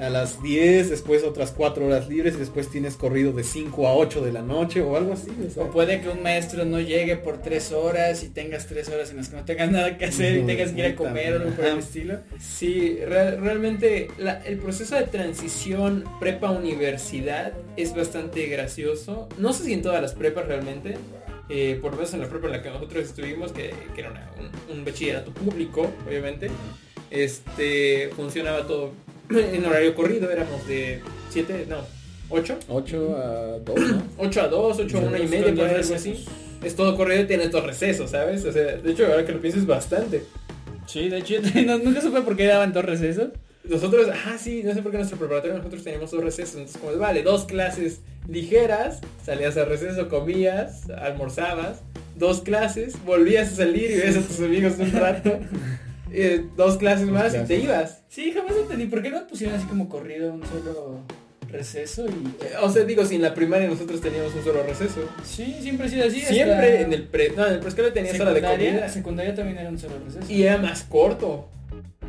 [0.00, 3.94] a las 10, después otras 4 horas libres y después tienes corrido de 5 a
[3.94, 5.28] 8 de la noche o algo así.
[5.46, 5.62] o sea.
[5.64, 9.18] O puede que un maestro no llegue por tres horas y tengas tres horas en
[9.18, 11.50] las que no tengas nada que hacer y tengas que ir a comer o algo
[11.56, 12.18] por el estilo.
[12.40, 19.28] Sí, real- realmente la- el proceso de transición prepa-universidad es bastante gracioso.
[19.38, 20.96] No sé si en todas las prepas realmente.
[21.50, 24.10] eh, por lo menos en la prepa en la que nosotros estuvimos, que, que era
[24.10, 24.30] una-
[24.70, 26.48] un, un bachillerato público, obviamente,
[27.10, 28.92] este funcionaba todo
[29.30, 31.00] en horario corrido, éramos de
[31.30, 31.78] 7, no,
[32.30, 34.02] 8, 8 a 2, ¿no?
[34.18, 36.24] 8 a 2, 8 a 1 y media, por algo así.
[36.62, 38.44] Es todo corrido y tienes dos recesos, ¿sabes?
[38.44, 40.24] O sea, de hecho, ahora que lo pienses bastante.
[40.86, 41.34] Sí, de hecho,
[41.66, 43.28] no- nunca supe por qué daban dos recesos.
[43.64, 46.56] Nosotros, ah, sí, no sé por qué en nuestro preparatorio nosotros teníamos dos recesos.
[46.56, 51.80] Entonces, como, vale, dos clases ligeras, salías a receso, comías, almorzabas,
[52.16, 55.38] dos clases, volvías a salir y ves a tus amigos un rato,
[56.14, 58.02] eh, dos clases Dos más y te ibas.
[58.08, 58.86] Sí, jamás entendí.
[58.86, 61.00] ¿Por qué no pusieron así como corrido un solo
[61.50, 62.06] receso?
[62.06, 65.00] y Eh, O sea, digo, si en la primaria nosotros teníamos un solo receso.
[65.24, 66.20] Sí, siempre ha sido así.
[66.20, 69.68] Siempre en el pre, no, en el preescolar tenías hora de comida secundaria también era
[69.68, 70.32] un solo receso.
[70.32, 71.48] y era más corto.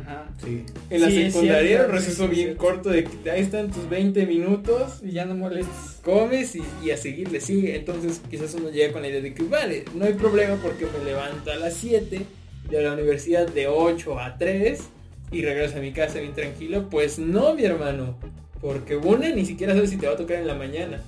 [0.04, 0.28] Ajá.
[0.44, 0.62] Sí.
[0.90, 3.88] En la Sí, secundaria era un receso sí, bien corto de que ahí están tus
[3.90, 5.74] 20 minutos, Y ya no molestes.
[6.02, 7.74] comes y, y a seguirle sigue.
[7.76, 11.04] Entonces quizás uno llega con la idea de que vale, no hay problema porque me
[11.04, 12.20] levanto a las 7
[12.68, 14.80] de la universidad de 8 a 3
[15.30, 16.88] y regreso a mi casa bien tranquilo.
[16.88, 18.18] Pues no, mi hermano,
[18.60, 21.02] porque una ni siquiera sabes si te va a tocar en la mañana.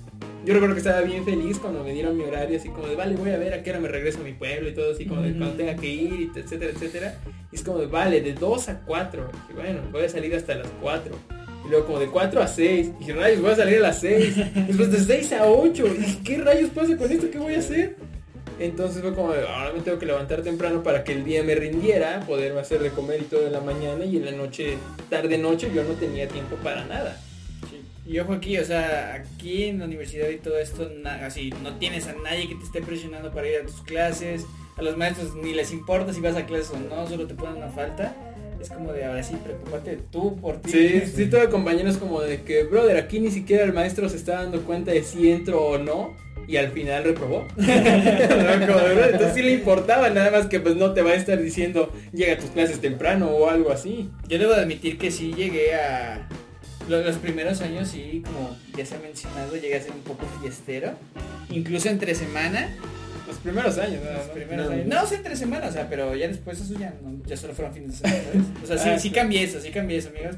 [0.45, 3.17] Yo recuerdo que estaba bien feliz cuando me dieron mi horario, así como de, vale,
[3.17, 5.21] voy a ver a qué hora me regreso a mi pueblo y todo, así como
[5.21, 7.19] de cuando tenga que ir, etcétera, etcétera.
[7.53, 9.31] Y es como de, vale, de 2 a 4.
[9.51, 11.15] Y bueno, voy a salir hasta las 4.
[11.67, 12.87] Y luego como de 4 a 6.
[12.87, 14.37] Y dije, rayos, voy a salir a las 6.
[14.69, 15.87] Después de 6 a 8.
[15.87, 17.31] Y dije, ¿qué rayos pasa con esto?
[17.31, 17.97] ¿Qué voy a hacer?
[18.59, 21.55] Entonces fue como, de, ahora me tengo que levantar temprano para que el día me
[21.55, 24.79] rindiera, poderme hacer de comer y todo en la mañana y en la noche,
[25.09, 27.21] tarde noche, yo no tenía tiempo para nada.
[27.71, 27.81] Sí.
[28.11, 30.91] Y ojo aquí, o sea, aquí en la universidad y todo esto,
[31.23, 34.45] así, no tienes a nadie que te esté presionando para ir a tus clases,
[34.77, 37.57] a los maestros ni les importa si vas a clases o no, solo te ponen
[37.57, 38.17] una falta.
[38.61, 40.71] Es como de ahora sí, preocúpate tú por ti.
[40.73, 44.43] Sí, sí tuve compañeros como de que, brother, aquí ni siquiera el maestro se está
[44.43, 46.17] dando cuenta de si entro o no.
[46.49, 47.47] Y al final reprobó.
[47.55, 51.15] Como de, "Brother, Entonces sí le importaba, nada más que pues no te va a
[51.15, 54.09] estar diciendo llega a tus clases temprano o algo así.
[54.29, 56.27] Yo debo de admitir que sí llegué a...
[56.89, 60.25] lo- Los primeros años sí, como ya se ha mencionado, llegué a ser un poco
[60.41, 60.93] fiestero.
[61.51, 62.75] Incluso entre semana.
[63.27, 64.73] Los primeros años, nada Los primeros no.
[64.73, 64.87] años.
[64.87, 67.75] No, sí, entre semana, o sea, pero ya después eso ya no, ya solo fueron
[67.75, 68.47] fines de semana, ¿sabes?
[68.65, 69.15] O sea, sí, Ah, sí sí.
[69.15, 70.37] cambié eso, sí cambié eso, amigos.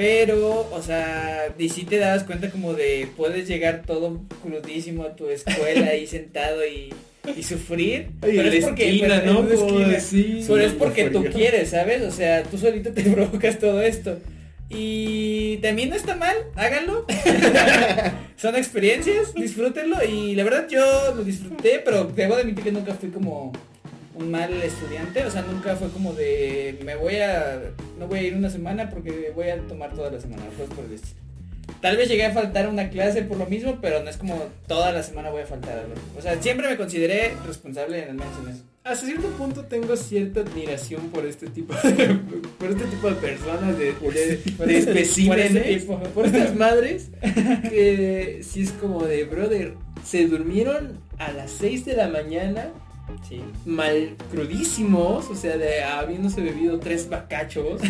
[0.00, 5.14] Pero, o sea, y sí te das cuenta como de puedes llegar todo crudísimo a
[5.14, 6.94] tu escuela ahí sentado y,
[7.36, 8.06] y sufrir.
[8.22, 10.42] Ay, pero es porque, esquina, pero sí.
[10.48, 12.00] Pero es porque por tú quieres, ¿sabes?
[12.00, 14.18] O sea, tú solito te provocas todo esto.
[14.70, 17.04] Y también no está mal, háganlo.
[18.36, 20.02] Son experiencias, disfrútenlo.
[20.02, 23.52] Y la verdad yo lo disfruté, pero debo de admitir que nunca fui como
[24.14, 25.24] un mal estudiante.
[25.24, 27.60] O sea, nunca fue como de me voy a.
[27.98, 30.42] no voy a ir una semana porque voy a tomar toda la semana.
[30.56, 30.84] Pues por.
[31.80, 34.36] Tal vez llegué a faltar una clase por lo mismo, pero no es como
[34.66, 35.94] toda la semana voy a faltar algo.
[36.18, 38.64] O sea, siempre me consideré responsable en el menos en eso.
[38.82, 42.18] Hasta cierto punto tengo cierta admiración por este tipo de,
[42.58, 45.98] por este tipo de personas, de, de, Por de ese- por especímenes, tipo.
[46.00, 47.10] por estas madres,
[47.70, 52.70] que sí es como de, brother, se durmieron a las 6 de la mañana,
[53.28, 53.40] Sí.
[53.66, 57.80] mal crudísimos, o sea, de habiéndose bebido tres bacachos,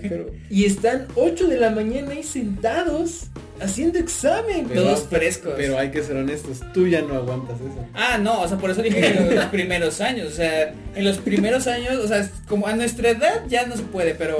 [0.50, 3.26] y están 8 de la mañana ahí sentados
[3.60, 4.66] haciendo examen.
[4.68, 5.54] Pero- Todos frescos.
[5.56, 7.86] Pero hay que ser honestos, tú ya no aguantas eso.
[7.94, 11.04] Ah, no, o sea, por eso dije que en los primeros años, o sea, en
[11.04, 14.36] los primeros años, o sea, como a nuestra edad ya no se puede, pero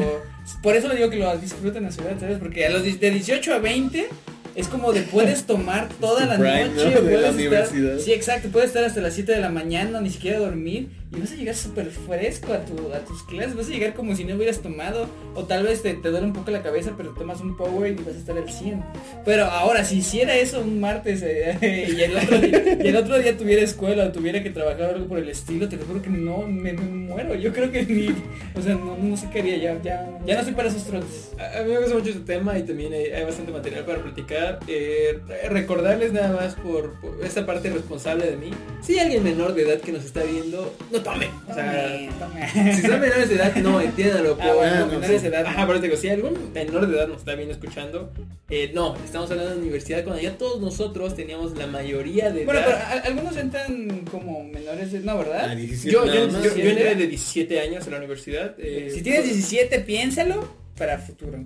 [0.63, 2.39] por eso le digo que lo disfruten a su edad, ¿sabes?
[2.39, 4.09] Porque a los de 18 a 20
[4.57, 6.91] es como de puedes tomar toda la prime, noche, ¿no?
[6.91, 7.29] de puedes la
[7.61, 11.21] estar- sí, exacto, puedes estar hasta las 7 de la mañana, ni siquiera dormir y
[11.21, 14.25] vas a llegar súper fresco a, tu, a tus clases, vas a llegar como si
[14.25, 17.41] no hubieras tomado o tal vez te, te duele un poco la cabeza, pero tomas
[17.41, 18.85] un power y vas a estar al 100.
[19.25, 21.59] Pero ahora, si hiciera eso un martes eh,
[21.97, 24.95] y, el otro día, y el otro día tuviera escuela o tuviera que trabajar o
[24.95, 27.35] algo por el estilo, te lo juro que no, me, me muero.
[27.35, 28.09] Yo creo que ni,
[28.55, 31.33] o sea, no, no sé qué haría, ya, ya, ya no estoy para esos trotes.
[31.39, 34.03] A a mí me gusta mucho este tema y también hay, hay bastante material para
[34.03, 34.61] platicar.
[34.69, 38.51] Eh, recordarles nada más por, por esta parte responsable de mí.
[38.83, 41.31] Si hay alguien menor de edad que nos está viendo, no tome.
[41.49, 44.37] O sea, Tome, si son menores de edad, no, entiéndanlo.
[44.41, 45.47] Ah, bueno, por- menores de edad.
[45.47, 48.13] Ajá, pero te digo, si algún menor de edad nos está bien escuchando,
[48.51, 52.61] eh, no, estamos hablando de universidad cuando ya todos nosotros teníamos la mayoría de Bueno,
[52.65, 52.93] pero edad.
[52.93, 55.01] a- algunos entran como menores de...
[55.01, 55.51] No, ¿verdad?
[55.51, 56.69] A 17 yo, yo, yo- yo 17.
[56.71, 58.55] entré de 17 años a la universidad.
[58.59, 61.39] eh, si tienes 17, piénsalo para futuro.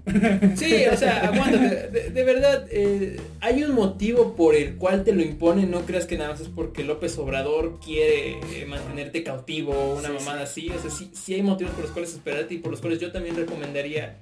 [0.57, 1.89] Sí, o sea, aguántate.
[1.89, 5.71] De, de verdad, eh, hay un motivo por el cual te lo imponen.
[5.71, 10.09] No creas que nada más es porque López Obrador quiere eh, mantenerte cautivo o una
[10.09, 10.71] Sí, mamada así.
[10.71, 13.13] O sea, sí, sí hay motivos por los cuales esperarte y por los cuales yo
[13.13, 14.17] también recomendaría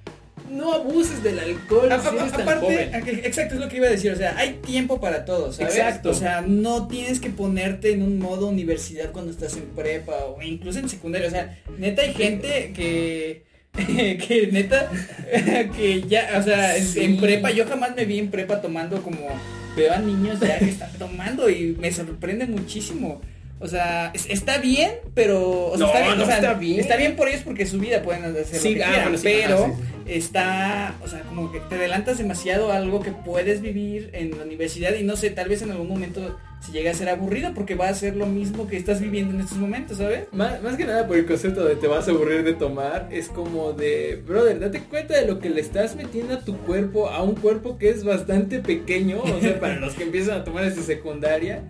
[0.49, 3.19] no abuses del alcohol A- si a- eres tan aparte, joven.
[3.23, 5.75] exacto, es lo que iba a decir, o sea, hay tiempo para todo, ¿sabes?
[5.75, 6.09] Exacto.
[6.09, 10.41] O sea, no tienes que ponerte en un modo universidad cuando estás en prepa o
[10.41, 13.43] incluso en secundaria, o sea, neta hay gente que
[14.27, 14.89] que neta
[15.75, 19.27] que ya, o sea, en, en prepa yo jamás me vi en prepa tomando como
[19.75, 23.21] veo a niños ya que están tomando y me sorprende muchísimo.
[23.59, 25.67] O sea, es- está bien, pero...
[25.67, 26.79] O sea, No, está bien, no o sea, está bien.
[26.79, 29.03] Está bien por ellos porque es su vida, pueden hacer Sí, lo que ah, quieran,
[29.03, 29.73] bueno, sí, pero ajá,
[30.05, 30.95] sí, está...
[31.03, 34.93] O sea, como que te adelantas demasiado a algo que puedes vivir en la universidad
[34.95, 37.87] y no sé, tal vez en algún momento se llega a ser aburrido porque va
[37.87, 40.25] a ser lo mismo que estás viviendo en estos momentos, ¿sabes?
[40.33, 43.29] Más, más que nada por el concepto de te vas a aburrir de tomar, es
[43.29, 47.23] como de, brother, date cuenta de lo que le estás metiendo a tu cuerpo, a
[47.23, 50.83] un cuerpo que es bastante pequeño, o sea, para los que empiezan a tomar desde
[50.83, 51.63] secundaria,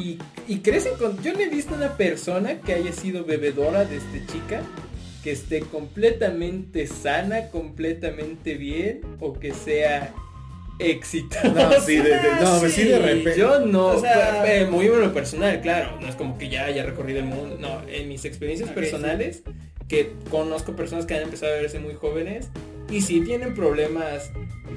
[0.00, 1.22] y, y crecen con...
[1.22, 4.62] Yo no he visto una persona que haya sido bebedora desde chica,
[5.22, 10.12] que esté completamente sana, completamente bien, o que sea
[10.78, 11.48] exitosa.
[11.48, 13.38] No, sí, de, de- no, pues sí de repente.
[13.38, 16.64] Yo no, O sea- eh, muy en lo personal, claro, no es como que ya
[16.64, 19.42] haya recorrido el mundo, no, en mis experiencias personales,
[19.88, 22.48] que conozco personas que han empezado a verse muy jóvenes
[22.90, 24.30] y sí tienen problemas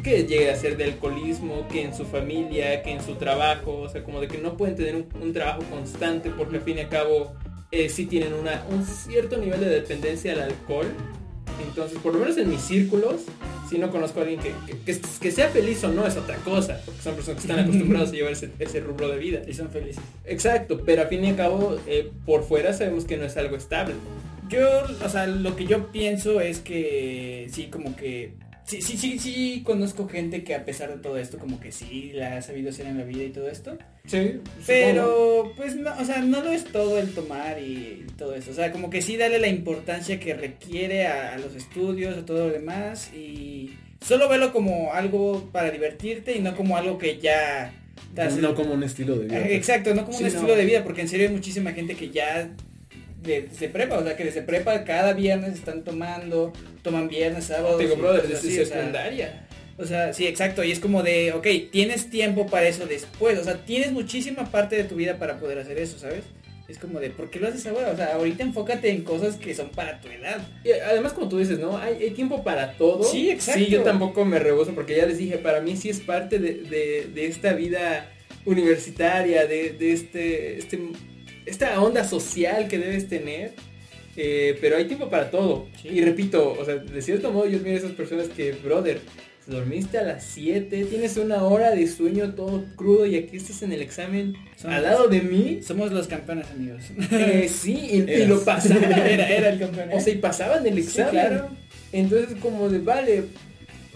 [0.04, 3.90] que llegue a ser de alcoholismo, que en su familia, que en su trabajo, o
[3.90, 6.82] sea, como de que no pueden tener un, un trabajo constante porque al fin y
[6.82, 7.34] al cabo
[7.72, 10.88] eh, sí tienen una, un cierto nivel de dependencia al alcohol.
[11.68, 13.22] Entonces, por lo menos en mis círculos,
[13.70, 16.36] si no conozco a alguien que, que, que- que sea feliz o no es otra
[16.38, 19.42] cosa, porque son personas que están acostumbrados a llevar ese, ese rubro de vida.
[19.48, 20.04] Y son felices.
[20.26, 23.56] Exacto, pero a fin y al cabo, eh, por fuera sabemos que no es algo
[23.56, 23.94] estable.
[24.54, 28.34] Yo, o sea, lo que yo pienso es que sí, como que
[28.66, 32.12] sí, sí, sí, sí conozco gente que a pesar de todo esto, como que sí
[32.14, 33.78] la ha sabido hacer en la vida y todo esto.
[34.06, 38.52] Sí, Pero, pues no, o sea, no lo es todo el tomar y todo eso.
[38.52, 42.26] O sea, como que sí darle la importancia que requiere a, a los estudios, a
[42.26, 43.12] todo lo demás.
[43.14, 43.72] Y
[44.06, 47.74] solo verlo como algo para divertirte y no como algo que ya
[48.42, 49.40] No como un estilo de vida.
[49.40, 50.36] Eh, Exacto, no como Sí, un no.
[50.36, 52.50] estilo de vida, porque en serio hay muchísima gente que ya
[53.24, 57.80] desde prepa, o sea, que desde prepa cada viernes están tomando, toman viernes, sábados.
[57.80, 59.48] Digo, brother, desde así, o sea, secundaria.
[59.78, 63.44] o sea, sí, exacto, y es como de, ok, tienes tiempo para eso después, o
[63.44, 66.24] sea, tienes muchísima parte de tu vida para poder hacer eso, ¿sabes?
[66.68, 67.92] Es como de, ¿por qué lo haces ahora?
[67.92, 70.40] O sea, ahorita enfócate en cosas que son para tu edad.
[70.64, 71.78] Y además, como tú dices, ¿no?
[71.78, 73.04] Hay, hay tiempo para todo.
[73.04, 73.60] Sí, exacto.
[73.66, 76.54] Sí, yo tampoco me rebozo porque ya les dije, para mí sí es parte de,
[76.54, 78.10] de- de esta vida
[78.46, 80.80] universitaria, de, de este, este,
[81.46, 83.52] esta onda social que debes tener.
[84.16, 85.68] Eh, pero hay tiempo para todo.
[85.82, 85.88] Sí.
[85.90, 89.00] Y repito, o sea, de cierto modo yo admiro a esas personas que, brother,
[89.48, 93.72] dormiste a las 7, tienes una hora de sueño todo crudo y aquí estás en
[93.74, 95.60] el examen al lado de mí.
[95.66, 96.84] Somos los campeones, amigos.
[97.12, 97.74] Eh, sí,
[98.08, 98.84] y, lo pasaban.
[98.94, 99.96] Era- era el campeón, ¿eh?
[99.96, 101.12] O sea, y pasaban el Sí, examen.
[101.12, 101.50] claro.
[101.92, 103.24] Entonces como de, vale,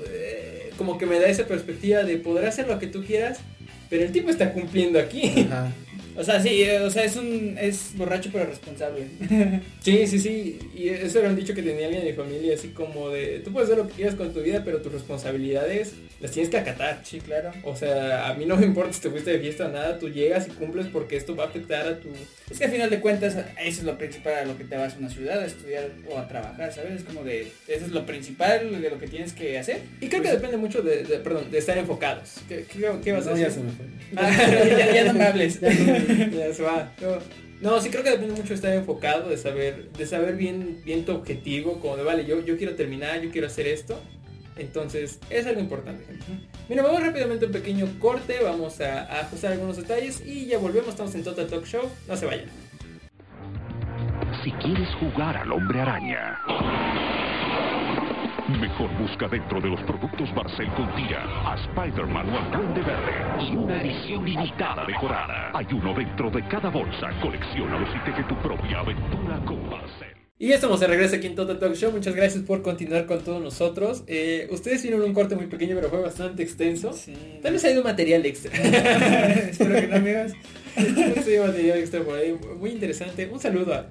[0.09, 3.39] eh, como que me da esa perspectiva de poder hacer lo que tú quieras,
[3.89, 5.47] pero el tipo está cumpliendo aquí.
[5.49, 5.71] Ajá.
[6.17, 9.05] O sea, sí, eh, o sea, es un, es borracho pero responsable.
[9.81, 10.59] Sí, sí, sí.
[10.75, 13.53] Y eso era un dicho que tenía alguien de mi familia, así como de, tú
[13.53, 16.99] puedes hacer lo que quieras con tu vida, pero tus responsabilidades las tienes que acatar.
[17.03, 17.51] Sí, claro.
[17.63, 20.09] O sea, a mí no me importa si te fuiste de fiesta o nada, tú
[20.09, 22.09] llegas y cumples porque esto va a afectar a tu...
[22.49, 23.47] Es que al final de cuentas, eso
[23.79, 26.27] es lo principal a lo que te vas a una ciudad, a estudiar o a
[26.27, 26.93] trabajar, ¿sabes?
[26.93, 29.81] Es como de, eso es lo principal de lo que tienes que hacer.
[30.01, 32.35] Y creo que depende mucho de, de- perdón, de estar enfocados.
[32.49, 33.85] ¿Qué, qué- qué vas a ya se me fue.
[34.15, 34.31] Ah,
[34.77, 35.59] ya, ya no me hables.
[35.59, 35.69] ya
[36.53, 36.91] se va.
[37.01, 40.81] No, no, sí creo que depende mucho de estar enfocado, de saber, de saber bien,
[40.85, 43.99] bien tu objetivo, como de vale, yo, yo quiero terminar, yo quiero hacer esto.
[44.57, 46.03] Entonces, es algo importante.
[46.05, 46.25] gente.
[46.67, 50.57] Mira, vamos rápidamente a un pequeño corte, vamos a, a ajustar algunos detalles y ya
[50.57, 52.47] volvemos, estamos en Total Talk Show, no se vayan.
[54.43, 56.39] Si quieres jugar al hombre araña,
[58.49, 63.13] mejor busca dentro de los productos Barcel con tira a Spider-Man o al Duende Verde
[63.41, 65.51] y una edición limitada decorada.
[65.53, 67.09] Hay uno dentro de cada bolsa.
[67.21, 70.17] Colecciónalos y teje tu propia aventura con Barcel.
[70.39, 73.23] Y ya estamos de regreso aquí en Total Talk Show, muchas gracias por continuar con
[73.23, 74.03] todos nosotros.
[74.05, 76.93] Eh, ustedes vieron un corte muy pequeño, pero fue bastante extenso.
[76.93, 77.15] Sí.
[77.41, 78.51] Tal vez ha ido material extra.
[79.49, 80.33] Espero que no, amigos.
[80.75, 83.27] Tal vez haya material extra por ahí, muy interesante.
[83.31, 83.87] Un saludo a...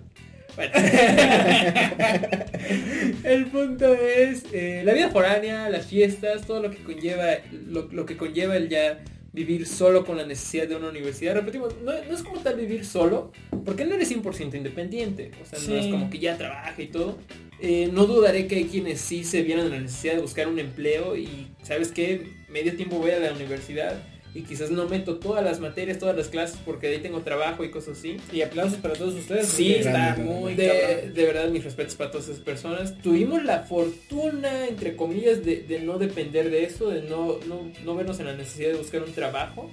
[0.57, 0.73] Bueno.
[3.25, 7.27] el punto es eh, la vida foránea, las fiestas, todo lo que conlleva,
[7.69, 8.99] lo, lo que conlleva el ya
[9.37, 11.35] vivir solo con la necesidad de una universidad.
[11.35, 13.33] Repetimos, no, no es como tal vivir solo,
[13.67, 15.31] porque no eres 100% independiente.
[15.43, 17.19] O sea, no es como que ya trabaja y todo.
[17.61, 20.59] Eh, no dudaré que hay quienes sí se vieron en la necesidad de buscar un
[20.59, 22.29] empleo y, ¿sabes qué?
[22.49, 24.03] Medio tiempo voy a la universidad
[24.37, 27.65] y quizás no meto todas las materias, todas las clases porque de ahí tengo trabajo
[27.65, 28.19] y cosas así.
[28.31, 29.49] Y aplausos para todos ustedes.
[29.49, 31.03] Sí, está grande, muy grande.
[31.05, 32.99] de, de verdad mis respetos para todas esas personas.
[32.99, 37.95] Tuvimos la fortuna, entre comillas, de, de no depender de eso, de no, no, no
[37.95, 39.71] vernos en la necesidad de buscar un trabajo,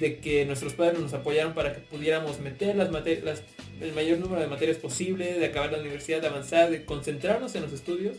[0.00, 3.44] de que nuestros padres nos apoyaron para que pudiéramos meter las materias,
[3.80, 7.62] el mayor número de materias posible, de acabar la universidad, de avanzar, de concentrarnos en
[7.62, 8.16] los estudios.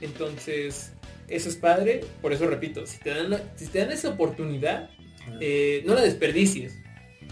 [0.00, 0.92] Entonces,
[1.28, 4.90] eso es padre, por eso repito, si te dan, si te dan esa oportunidad,
[5.40, 6.78] eh, no la desperdicies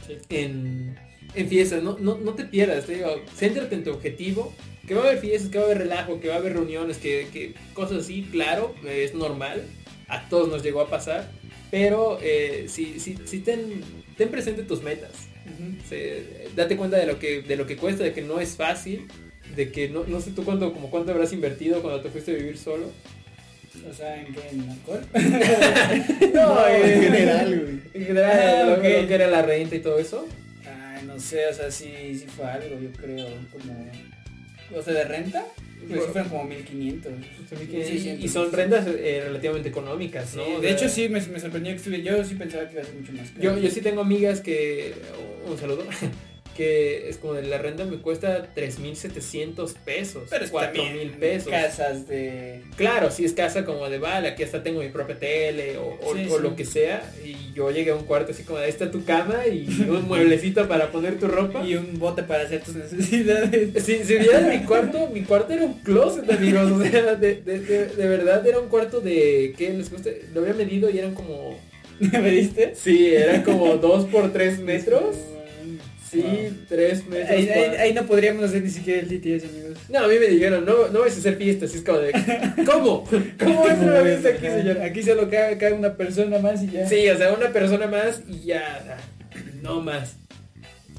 [0.06, 0.14] Sí.
[0.30, 0.96] en,
[1.34, 4.52] en fiestas, no, no, no te pierdas, te digo, céntrate en tu objetivo,
[4.88, 6.96] que va a haber fiestas, que va a haber relajo, que va a haber reuniones,
[6.98, 9.62] que, que cosas así, claro, es normal,
[10.08, 11.30] a todos nos llegó a pasar,
[11.70, 13.82] pero eh, si, si, si ten,
[14.16, 15.12] ten presente tus metas,
[15.88, 19.06] Se- date cuenta de lo que de lo que cuesta, de que no es fácil,
[19.56, 22.34] de que no, no sé tú cuánto, como cuánto habrás invertido cuando te fuiste a
[22.34, 22.90] vivir solo.
[23.88, 24.40] O sea, ¿en qué?
[24.50, 25.06] ¿En alcohol?
[26.34, 27.80] No, en general, güey.
[27.94, 30.26] En general, Ah, lo, que era la renta y todo eso.
[30.64, 33.90] Ay, no sé, o sea, sí, sí fue algo, yo creo, como...
[34.76, 35.44] O sea, de renta,
[35.88, 37.12] pues fueron como 1500.
[37.72, 40.44] Y, y son rentas eh, relativamente económicas, ¿no?
[40.44, 42.84] Sí, de hecho sí, me, me sorprendió que estuve, yo sí pensaba que iba a
[42.84, 43.42] ser mucho más caro.
[43.42, 44.94] Yo, yo sí tengo amigas que,
[45.44, 45.84] un saludo,
[46.60, 51.48] que es como de la renta me cuesta 3.700 pesos, Pero es 4.000 también pesos.
[51.50, 52.60] casas de...
[52.76, 56.14] Claro, si es casa como de, vale, aquí hasta tengo mi propia tele o, o-
[56.14, 56.42] Sí, o sí.
[56.42, 57.02] lo que sea.
[57.24, 60.68] Y yo llegué a un cuarto así como, ahí está tu cama y un mueblecito
[60.68, 61.64] para poner tu ropa.
[61.66, 63.70] Y un bote para hacer tus necesidades.
[63.84, 66.70] Si, si vieras mi cuarto, mi cuarto era un closet, amigos.
[66.72, 70.10] O sea, de, de- de- de verdad era un cuarto de, ¿qué les gusta?
[70.34, 71.58] Lo había medido y eran como,
[72.00, 72.74] ¿Me diste?
[72.74, 75.16] sí, eran como 2 por 3 metros.
[76.10, 77.30] Sí, 3 metros.
[77.30, 79.78] Ahí, ahí- cuad- ahí no podríamos hacer ni siquiera el DTS, amigos.
[79.88, 81.74] No, a mí me dijeron, no, no vais a hacer fiestas.
[81.74, 82.12] Es como de,
[82.66, 83.04] ¿cómo?
[83.38, 84.80] ¿Cómo es una fiesta aquí, señor?
[84.82, 86.88] Aquí solo cae, cae una persona más y ya.
[86.88, 88.98] Sí, o sea, una persona más y ya,
[89.62, 90.16] no más.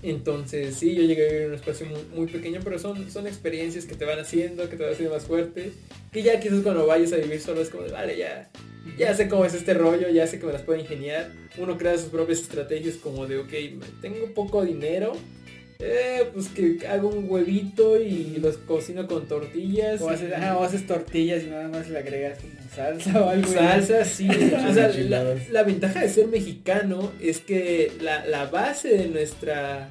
[0.04, 1.86] Entonces, sí, yo llegué a vivir en un espacio
[2.16, 5.26] muy, pequeño, pero son, son experiencias que te van haciendo, que te van haciendo más
[5.26, 5.72] fuerte.
[6.12, 8.50] Que ya quizás cuando vayas a vivir solo es como de, vale, ya,
[8.98, 11.32] ya sé cómo es este rollo, ya sé que me las puedo ingeniar.
[11.58, 13.54] Uno crea sus propias estrategias como de, ok,
[14.02, 15.14] tengo poco dinero,
[15.82, 20.02] eh, pues que hago un huevito y los cocino con tortillas.
[20.02, 23.30] O y- haces, ajá, o haces tortillas y nada más le agregas como salsa o
[23.30, 23.52] algo.
[23.52, 24.28] Salsa, sí.
[24.30, 29.90] O sea, la, la ventaja de ser mexicano es que la, la base de nuestra,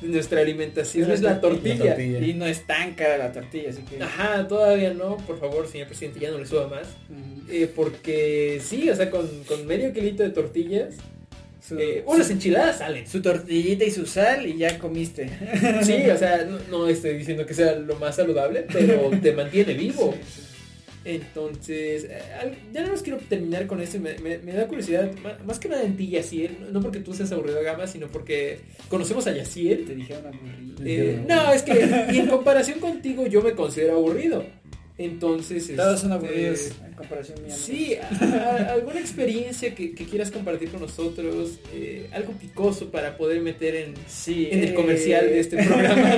[0.00, 1.84] de nuestra alimentación es la tortilla.
[1.84, 2.18] La tortilla.
[2.20, 4.02] Y no es tan cara la tortilla, así que...
[4.02, 6.86] Ajá, todavía no, por favor, señor presidente, ya no le suba más.
[7.50, 10.94] Eh, porque sí, o sea, con, con medio kilito de tortillas,
[11.72, 13.06] Su, eh, unas enchiladas salen.
[13.06, 15.28] su tortillita y su sal y ya comiste.
[15.82, 19.74] Sí, o sea, no, no estoy diciendo que sea lo más saludable, pero te mantiene
[19.74, 20.14] vivo.
[21.04, 23.96] Entonces, eh, ya no más quiero terminar con esto.
[23.96, 25.10] y Me, me- me da curiosidad,
[25.44, 26.56] más que nada en ti, Yaciel.
[26.72, 29.84] No porque tú seas aburrido Gama, sino porque conocemos a Yaciel.
[29.84, 30.76] Te dijeron aburrido.
[30.84, 34.44] Eh, no, es que en comparación contigo yo me considero aburrido.
[35.04, 37.54] Entonces, Todos son este, aburridos en comparación mía.
[37.54, 38.24] Sí, a-
[38.68, 43.74] a- alguna experiencia que, que quieras compartir con nosotros, eh, algo picoso para poder meter
[43.74, 44.48] en, Sí.
[44.50, 46.16] en el eh, comercial de este programa.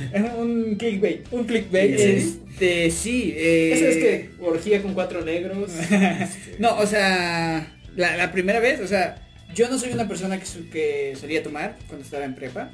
[0.38, 1.26] un clickbait.
[1.32, 2.38] Un clickbait, ¿sí?
[2.50, 3.34] Este, sí.
[3.36, 5.70] Eh, Eso es que orgía con cuatro negros.
[6.58, 9.22] No, o sea, la, la primera vez, o sea,
[9.54, 12.70] yo no soy una persona que solía tomar cuando estaba en prepa.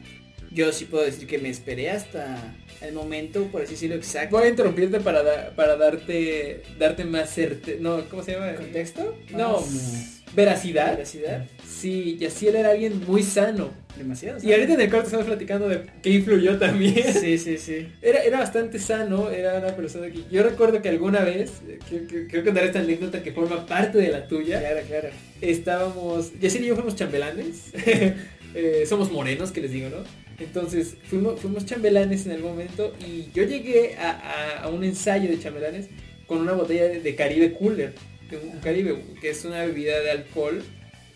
[0.52, 4.36] Yo sí puedo decir que me esperé hasta el momento, por así decirlo, exacto.
[4.36, 7.78] Voy a interrumpirte para, da- para darte darte más certe...
[7.80, 8.54] No, ¿cómo se llama?
[8.54, 9.16] ¿Contexto?
[9.30, 10.92] No, Más veracidad.
[10.92, 11.46] Veracidad.
[11.68, 13.70] Sí, Yaciel era alguien muy sano.
[13.96, 14.38] Demasiado.
[14.42, 17.12] Y ahorita en el corto estamos platicando de que influyó también.
[17.12, 17.88] Sí, sí, sí.
[18.00, 20.20] Era, era bastante sano, era una persona que...
[20.30, 23.66] Yo recuerdo que alguna vez, eh, que- que- creo que contar esta anécdota que forma
[23.66, 25.08] parte de la tuya, Claro, claro.
[25.42, 26.32] estábamos...
[26.40, 27.70] Yaciel y yo fuimos chambelanes.
[28.54, 30.04] Eh, somos morenos, que les digo, ¿no?
[30.38, 35.28] Entonces fuimos, fuimos chambelanes en algún momento y yo llegué a, a- a un ensayo
[35.30, 35.88] de chambelanes
[36.26, 37.92] con una botella de, de Caribe Cooler,
[38.30, 40.62] de un Caribe, que es una bebida de alcohol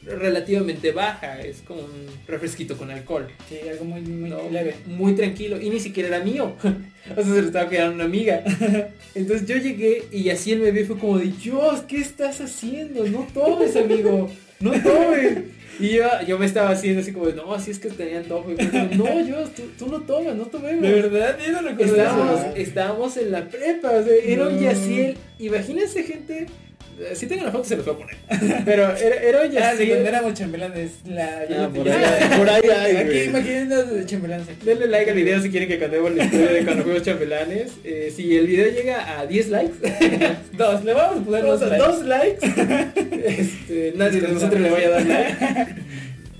[0.05, 3.27] relativamente baja, es como un refresquito con alcohol.
[3.49, 4.75] Sí, algo muy, muy No, leve.
[4.87, 6.55] muy tranquilo y ni siquiera era mío.
[6.63, 8.45] o sea, se lo estaba cuidando una amiga.
[9.17, 13.05] Entonces yo llegué y así vio y fue como de, Dios, ¿qué estás haciendo?
[13.07, 14.31] No tomes, amigo.
[14.61, 15.39] No tomes.
[15.79, 18.51] Y yo, yo me estaba haciendo así como de, no, así es que tenía antojo.
[18.51, 20.83] Y fue como, no, yo, tú, tú no tomas, no tomemos.
[20.83, 24.59] De verdad, yo no recuerdo Estábamos, estábamos en la prepa, o sea, era un.
[24.59, 25.17] Yaciel.
[25.39, 26.47] Imagínense gente,
[27.15, 28.63] si tengo la foto se los voy a poner.
[28.65, 29.89] Pero era, era un Ah, Yaciel.
[29.89, 30.91] cuando éramos chambelanes.
[31.07, 31.95] La, Ah, por ya-
[32.33, 34.49] ahí, por ahí hay, Aquí imagínense de chambelanes.
[34.49, 34.65] aquí.
[34.67, 37.73] Denle like al video si quieren que contemos la historia de cuando fuimos chambelanes.
[37.85, 39.75] Eh, si el video llega a 10 likes,
[40.57, 41.69] Dos, le vamos a poner dos, dos.
[41.71, 41.87] likes.
[41.87, 45.75] dos likes, este, nadie de nosotros le vaya a dar like.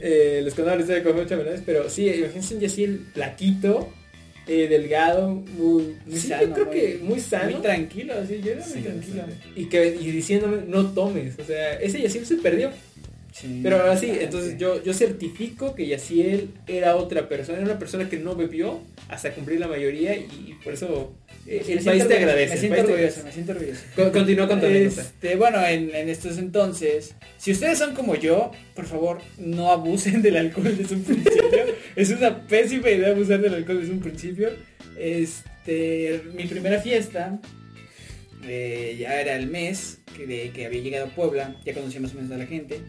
[0.01, 3.93] Eh, les contaba la historia de cuando fuimos chambelanes, pero sí, imagínense un Yaciel plaquito,
[4.49, 7.51] eh, delgado, muy, Muy sí, sano, yo creo muy- que muy sano.
[7.53, 9.23] Muy tranquilo, sí, yo era muy Sí, tranquilo.
[9.57, 11.39] y, que, y diciéndome, no tomes.
[11.39, 12.71] O sea, ese Yaciel se perdió.
[13.39, 13.61] Sí.
[13.63, 18.09] Pero ahora sí, entonces yo, yo certifico que Yaciel era otra persona, era una persona
[18.09, 21.15] que no bebió hasta cumplir la mayoría y por eso
[21.47, 22.55] eh, el país te agradece.
[22.55, 23.81] Me siento orgulloso, me siento orgulloso.
[23.95, 24.67] Con- Continúa con tu.
[24.67, 30.23] Este, bueno, en, en estos entonces, si ustedes son como yo, por favor, no abusen
[30.23, 31.43] del alcohol desde un principio.
[31.97, 34.49] es una pésima idea abusar del alcohol desde un principio.
[34.99, 37.39] Este, mi primera fiesta,
[38.47, 42.13] eh, ya era el mes que, de, que había llegado a Puebla, ya conocía más
[42.13, 42.81] o menos a la gente.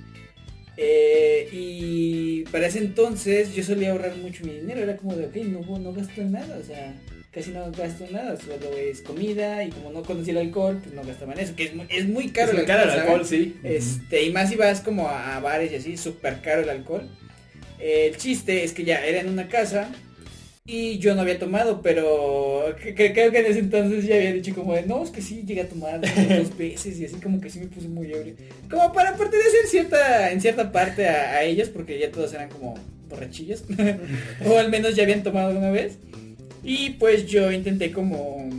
[0.78, 5.36] Eh, y para ese entonces yo solía ahorrar mucho mi dinero, era como de, ok,
[5.48, 6.94] no, no gasto en nada, o sea,
[7.32, 10.94] casi no gasto en nada, solo es comida y como no conocía el alcohol, pues
[10.94, 12.90] no gastaba en eso, que es muy, es muy caro Es muy el caro el
[12.90, 13.04] ¿saben?
[13.04, 13.56] alcohol, sí.
[13.64, 17.10] Este, y más si vas como a, a bares y así, súper caro el alcohol.
[17.80, 19.90] El chiste es que ya era en una casa
[20.68, 24.74] y yo no había tomado, pero creo que en ese entonces ya había dicho como
[24.74, 27.60] de, no, es que sí, llegué a tomar dos veces y así como que sí
[27.60, 28.36] me puse muy ebrio.
[28.70, 32.76] Como para pertenecer cierta, en cierta parte a, a ellos, porque ya todos eran como
[33.10, 33.64] borrachillos,
[34.46, 36.00] o al menos ya habían tomado una vez.
[36.64, 38.50] Y pues yo intenté como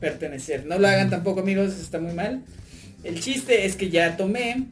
[0.00, 0.66] pertenecer.
[0.66, 2.42] No lo hagan tampoco amigos, está muy mal.
[3.04, 4.66] El chiste es que ya tomé.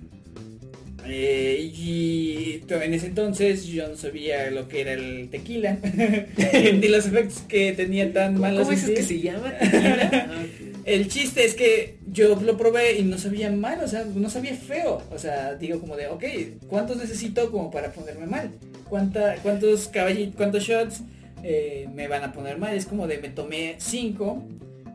[1.06, 5.78] Eh, y en ese entonces yo no sabía lo que era el tequila.
[6.80, 8.60] ni los efectos que tenía tan malos.
[8.60, 8.94] ¿Cómo dices sí.
[8.94, 9.52] que se llama?
[9.58, 10.10] Tequila?
[10.30, 10.44] Ah.
[10.84, 14.54] El chiste es que yo lo probé y no sabía mal, o sea, no sabía
[14.54, 15.02] feo.
[15.12, 16.24] O sea, digo como de, ok,
[16.68, 18.50] ¿cuántos necesito como para ponerme mal?
[18.88, 21.02] ¿Cuánta, ¿Cuántos caballitos, cuántos shots
[21.44, 22.74] eh, me van a poner mal?
[22.74, 24.42] Es como de, me tomé cinco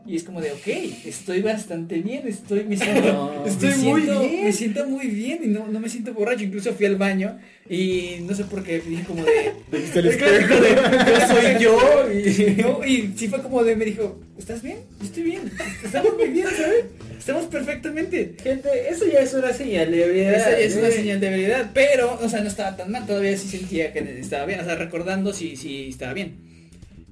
[0.06, 0.66] y es como de, ok,
[1.04, 5.06] estoy bastante bien, estoy, me siento, No, estoy me muy siento- bien, me siento muy
[5.06, 6.44] bien y no, no me siento borracho.
[6.44, 7.38] Incluso fui al baño
[7.68, 10.54] y no sé por qué dije como de, Te viste el espejo.
[10.60, 10.70] de,
[11.10, 14.78] yo soy yo y, no, y sí fue como de, me dijo, ¿estás bien?
[15.00, 15.50] Yo estoy bien,
[15.84, 16.84] estamos muy bien, ¿sabes?
[17.18, 18.36] Estamos perfectamente.
[18.40, 20.34] Gente, eso ya es una señal de ebriedad.
[20.36, 23.36] Esa ya es una señal de veridad, pero, o sea, no estaba tan mal, todavía
[23.36, 26.45] sí sentía que estaba bien, o sea, recordando si sí, estaba bien.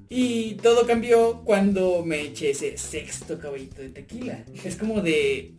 [0.09, 4.43] Y todo cambió cuando me eché ese sexto caballito de tequila.
[4.63, 5.51] Es como de...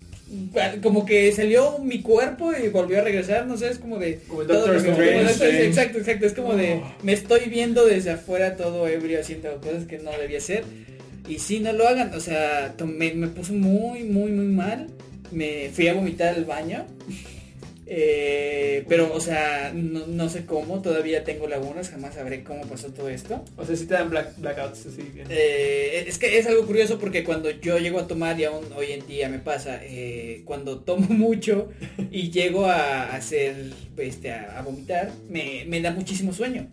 [0.82, 4.18] Como que salió mi cuerpo y volvió a regresar, no sé, es como de...
[4.26, 5.66] Como el todo Doctor cambió, como Strange.
[5.66, 6.80] Exacto, exacto, es como de...
[7.02, 10.64] Me estoy viendo desde afuera todo ebrio haciendo cosas que no debía hacer.
[11.28, 14.88] Y sí, no lo hagan, o sea, tomé- me puso muy, muy, muy mal.
[15.32, 16.86] Me fui a vomitar al baño.
[17.88, 22.88] Eh, pero, o sea, no, no sé cómo, todavía tengo lagunas, jamás sabré cómo pasó
[22.88, 23.44] todo esto.
[23.56, 25.28] O sea, si te dan black- blackouts así bien.
[25.30, 28.92] Eh, es que es algo curioso porque cuando yo llego a tomar, y aún hoy
[28.92, 31.68] en día me pasa, eh, cuando tomo mucho
[32.10, 33.54] y llego a hacer,
[33.98, 36.68] este, a, a vomitar, me, me da muchísimo sueño.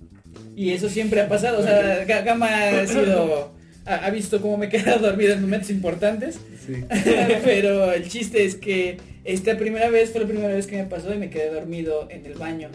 [0.55, 3.53] Y eso siempre ha pasado, o sea, Ga- Gama ha sido,
[3.85, 6.39] ha, ha visto cómo me he quedado dormido en momentos importantes.
[6.65, 6.73] Sí.
[7.43, 11.13] Pero el chiste es que esta primera vez fue la primera vez que me pasó
[11.13, 12.69] y me quedé dormido en el baño.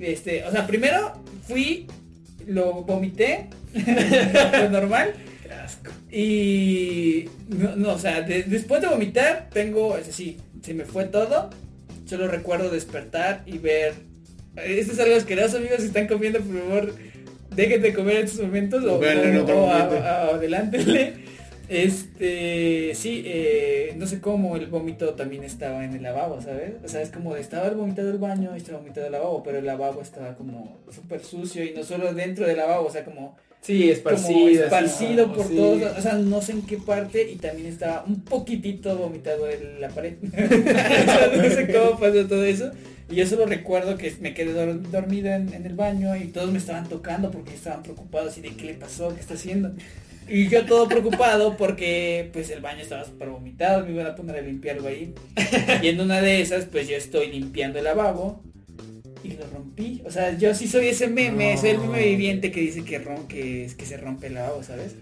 [0.00, 1.12] Este, o sea, primero
[1.46, 1.86] fui,
[2.46, 3.46] lo vomité,
[4.62, 5.12] lo normal.
[5.42, 5.90] Qué asco.
[6.10, 11.04] Y no, no, o sea, de- después de vomitar tengo, es así, se me fue
[11.04, 11.50] todo.
[12.06, 13.94] Solo recuerdo despertar y ver.
[14.56, 16.94] Esto es algo asqueroso, amigos, si están comiendo, por favor,
[17.54, 20.04] dejen de comer en estos momentos o, O o- otro o a- momento.
[20.06, 21.25] a- adelántenle.
[21.68, 26.74] Este, sí, eh, no sé cómo el vómito también estaba en el lavabo, ¿sabes?
[26.84, 29.42] O sea, es como de, estaba el vomitado del baño y estaba vomitado el lavabo,
[29.42, 33.04] pero el lavabo estaba como súper sucio y no solo dentro del lavabo, o sea,
[33.04, 34.64] como Sí, como esparcido.
[34.64, 35.56] esparcido por sí.
[35.56, 39.80] todos, o sea, no sé en qué parte y también estaba un poquitito vomitado en
[39.80, 40.14] la pared.
[40.22, 42.70] O sea, no sé cómo pasó todo eso.
[43.10, 46.50] Y yo solo recuerdo que me quedé dor- dormida en, en el baño y todos
[46.52, 49.72] me estaban tocando porque estaban preocupados y de qué le pasó, qué está haciendo.
[50.28, 54.36] Y yo todo preocupado porque pues el baño estaba súper vomitado, me iban a poner
[54.36, 55.14] a limpiarlo ahí.
[55.82, 58.42] Y en una de esas pues yo estoy limpiando el lavabo
[59.22, 60.02] y lo rompí.
[60.04, 61.60] O sea, yo sí soy ese meme, No.
[61.60, 64.62] soy el meme viviente que dice que, ron, que, es- que se rompe el lavabo,
[64.62, 64.94] ¿sabes?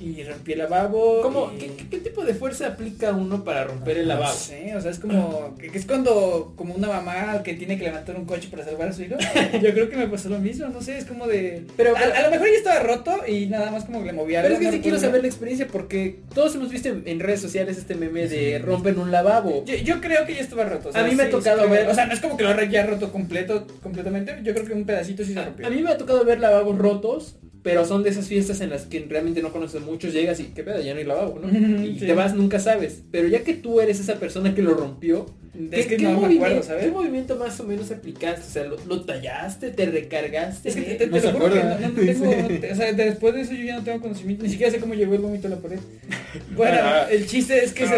[0.00, 1.20] Y rompí el lavabo.
[1.22, 1.50] ¿Cómo?
[1.54, 4.32] y- ¿Qué, qué- qué tipo de fuerza aplica uno para romper el lavabo?
[4.32, 7.76] No sé, o sea, es como, que, que es cuando, como una mamá que tiene
[7.78, 9.16] que levantar un coche para salvar a su hijo.
[9.62, 11.64] Yo creo que me pasó lo mismo, no sé, es como de...
[11.76, 14.42] Pero- a, a lo mejor ya estaba roto y nada más como que le movía
[14.42, 17.40] Pero es que sí quiero saber la experiencia porque todos hemos visto en, en redes
[17.40, 19.64] sociales este meme de rompen un lavabo.
[19.64, 20.90] Yo, yo creo que ya estaba roto.
[20.90, 22.50] o sea, A mí me ha tocado ver- O sea, no es como que lo
[22.50, 24.38] haya roto completo, completamente.
[24.42, 25.66] Yo creo que un pedacito sí se A, rompió.
[25.66, 28.86] a mí me ha tocado ver lavabos rotos, pero son de esas fiestas en las
[28.86, 31.48] que realmente no conoces muchos, llegas y qué pedo, ya no hay lavabo, ¿no?
[31.84, 32.06] Y Sí.
[32.06, 33.02] te vas, nunca sabes.
[33.10, 35.26] Pero ya que tú eres esa persona que lo rompió,
[35.72, 36.84] Es ¿qué, que qué no me movimiento, acuerdo, ¿sabes?
[36.84, 38.42] ¿qué movimiento más o menos aplicaste?
[38.46, 39.70] O sea, ¿lo, lo tallaste?
[39.70, 40.68] ¿Te recargaste?
[40.68, 40.90] Es que ¿Qué?
[40.94, 42.30] te, te, No te se lo juro que no, tengo,
[42.72, 45.14] o sea, después de eso yo ya no tengo conocimiento, ni siquiera sé cómo llegó
[45.14, 45.78] el vómito a la pared.
[46.56, 47.06] Bueno, Ah.
[47.10, 47.94] el chiste es que se,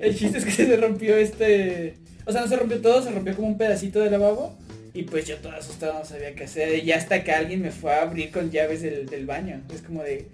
[0.00, 1.94] el chiste es que se rompió este,
[2.26, 4.56] o O sea, no se rompió todo, se rompió como un pedacito de lavabo.
[4.92, 6.84] Y pues yo todo asustado no sabía qué hacer.
[6.84, 9.60] Y hasta que alguien me fue a abrir con llaves del, del baño.
[9.72, 10.26] Es como de,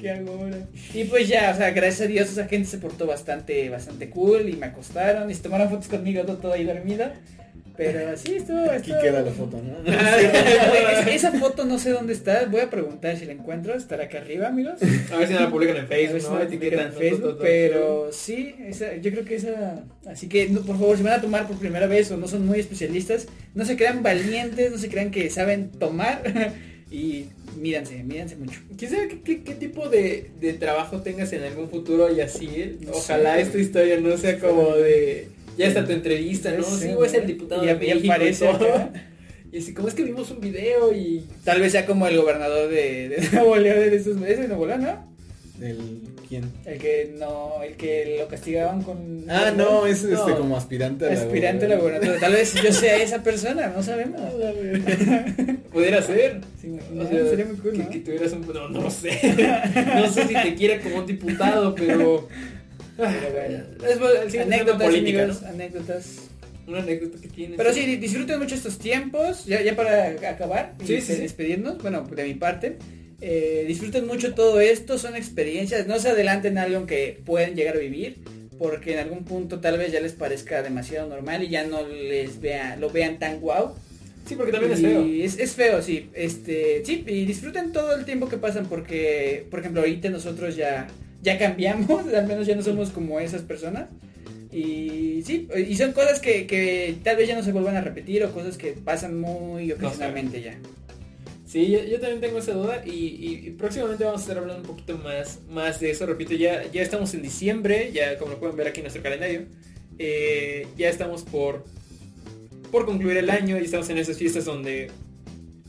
[0.00, 0.58] ¿qué hago ahora?
[0.94, 4.48] Y pues ya, o sea, gracias a Dios esa gente se portó bastante, bastante cool
[4.48, 7.10] y me acostaron y se tomaron fotos conmigo todo, ahí dormido.
[7.82, 8.58] Pero sí, estuvo...
[8.70, 9.90] Aquí estuvo- queda la foto, ¿no?
[9.90, 14.18] Esa- esa foto no sé dónde está, voy a preguntar si la encuentro, estará acá
[14.18, 14.74] arriba, amigos.
[15.12, 16.38] A ver si no la publican en A ver Facebook, si ¿no?
[16.38, 19.84] la Etiquetan en Facebook, pero sí, esa, yo creo que esa...
[20.06, 22.46] Así que, no, por favor, si van a tomar por primera vez o no son
[22.46, 26.22] muy especialistas, no se crean valientes, no se crean que saben tomar
[26.90, 27.26] y
[27.58, 28.60] mídanse, mídanse mucho.
[28.76, 32.78] ¿Quién sabe qué, qué- qué tipo de, de trabajo tengas en algún futuro y así?
[32.80, 33.42] No Ojalá sé.
[33.42, 35.28] esta historia no sea como de...
[35.60, 36.62] Ya está tu entrevista, ¿no?
[36.64, 37.26] Sí, Sí, o es el ¿no?
[37.26, 38.88] diputado Y de México aparece y todo.
[39.52, 41.24] Y así, como es que vimos un video y...
[41.44, 44.66] Tal vez sea como el gobernador de, de Nuevo León de estos meses, de Nuevo
[44.66, 45.10] León, ¿no?
[45.60, 45.76] El,
[46.28, 46.44] ¿Quién?
[46.64, 49.24] El que no, el que lo castigaban con...
[49.28, 50.18] Ah, no, es No.
[50.20, 52.18] este como aspirante a la aspirante a la gubernatura.
[52.20, 54.20] Tal vez yo sea esa persona, no sabemos.
[55.72, 56.40] Pudiera ser.
[56.60, 57.06] ¿Se imaginan?
[57.06, 57.90] O sea, Sería muy cool, que, ¿no?
[57.90, 58.46] que tuvieras un...
[58.46, 59.10] No, no sé.
[59.96, 62.28] no sé si te quiere como un diputado, pero...
[63.08, 63.64] Pero bueno.
[63.92, 65.48] Es bueno, el siguiente Anécdotas, política, amigos, ¿no?
[65.48, 66.16] anécdotas.
[66.66, 67.56] Una anécdota que tienes.
[67.56, 71.20] Pero sí, disfruten mucho estos tiempos, ya, ya para acabar y Sí, sí, sí.
[71.20, 72.76] despedirnos, bueno, de mi parte.
[73.20, 77.76] eh, disfruten mucho todo esto, son experiencias, no se adelanten a algo que pueden llegar
[77.76, 78.18] a vivir,
[78.58, 82.40] porque en algún punto tal vez ya les parezca demasiado normal y ya no les
[82.40, 83.74] vea, lo vean tan guau.
[84.26, 85.04] Sí, porque también es feo.
[85.04, 86.08] Es, es feo, sí.
[86.14, 90.86] Este, sí, y disfruten todo el tiempo que pasan porque, por ejemplo, ahorita nosotros ya,
[91.22, 93.88] ya cambiamos, al menos ya no somos como esas personas.
[94.52, 98.24] Y sí, y son cosas que, que tal vez ya no se vuelvan a repetir
[98.24, 100.58] o cosas que pasan muy ocasionalmente ya.
[101.46, 104.62] Sí, yo, yo también tengo esa duda y, y- y próximamente vamos a estar hablando
[104.62, 106.06] un poquito más, más de eso.
[106.06, 109.46] Repito, ya, ya estamos en diciembre, ya como lo pueden ver aquí en nuestro calendario.
[109.98, 111.64] eh, ya estamos por,
[112.72, 114.90] por concluir el año y estamos en esas fiestas donde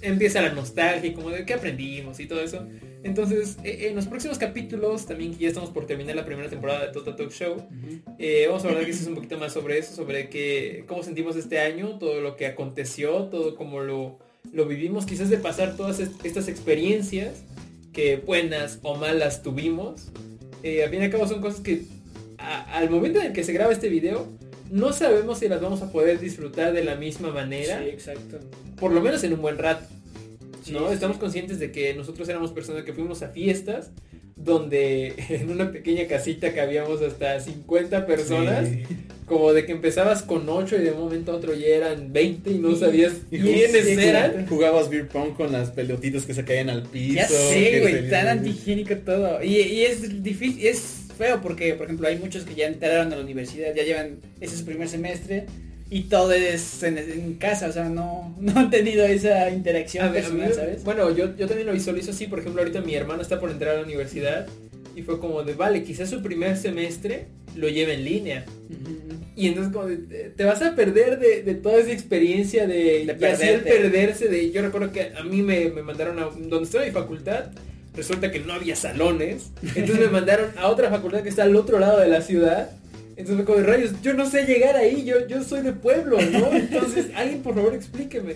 [0.02, 2.66] empieza la nostalgia y como de qué aprendimos y todo eso.
[3.04, 6.86] Entonces, eh, en los próximos capítulos, también que ya estamos por terminar la primera temporada
[6.86, 7.58] de Total Talk Show,
[8.20, 11.60] eh, vamos a hablar quizás un poquito más sobre eso, sobre qué, cómo sentimos este
[11.60, 14.20] año, todo lo que aconteció, todo como lo,
[14.54, 17.43] lo vivimos, quizás de pasar todas est- estas experiencias
[17.91, 20.10] que buenas o malas tuvimos.
[20.64, 21.84] Eh, al fin y al cabo son cosas que
[22.38, 24.28] a- al momento en el que se graba este video,
[24.70, 28.39] no sabemos si las vamos a poder disfrutar de la misma manera, Sí, exacto.
[28.80, 29.86] por lo menos en un buen rato.
[30.64, 30.88] Sí, ¿no?
[30.88, 30.93] sí.
[30.93, 33.91] Estamos conscientes de que nosotros éramos personas que fuimos a fiestas
[34.36, 38.84] donde en una pequeña casita cabíamos hasta 50 personas, Sí.
[39.26, 42.51] como de que empezabas con 8 y de un momento a otro ya eran 20
[42.51, 44.47] y no sabías Y quiénes sí, eran.
[44.47, 47.16] Jugabas beer pong con las pelotitas que se caían al piso.
[47.16, 49.43] Ya sé, güey, tan antihigiénico todo.
[49.43, 53.16] Y, y es difícil, es feo porque, por ejemplo, hay muchos que ya entraron a
[53.16, 55.45] la universidad, ya llevan, ese es su primer semestre
[55.91, 60.11] y todo es en, en casa, o sea, no, no han tenido esa interacción A
[60.13, 60.83] personal, mí- ¿sabes?
[60.83, 63.75] Bueno, yo, yo también lo visualizo así, por ejemplo, ahorita mi hermano está por entrar
[63.75, 64.47] a la universidad
[64.95, 67.25] y fue como de, vale, quizás su primer semestre
[67.55, 68.45] lo lleve en línea.
[69.35, 69.97] Y entonces como de,
[70.35, 72.75] te vas a perder de, de toda esa experiencia de,
[73.05, 73.69] De y así el perderte.
[73.69, 77.45] perderse de yo recuerdo que a mí me, me mandaron a donde estaba mi facultad
[77.95, 81.79] resulta que no había salones entonces me mandaron a otra facultad que está al otro
[81.79, 82.71] lado de la ciudad
[83.12, 86.18] entonces me como de rayos yo no sé llegar ahí yo yo soy de pueblo
[86.22, 88.36] no entonces alguien por favor explíqueme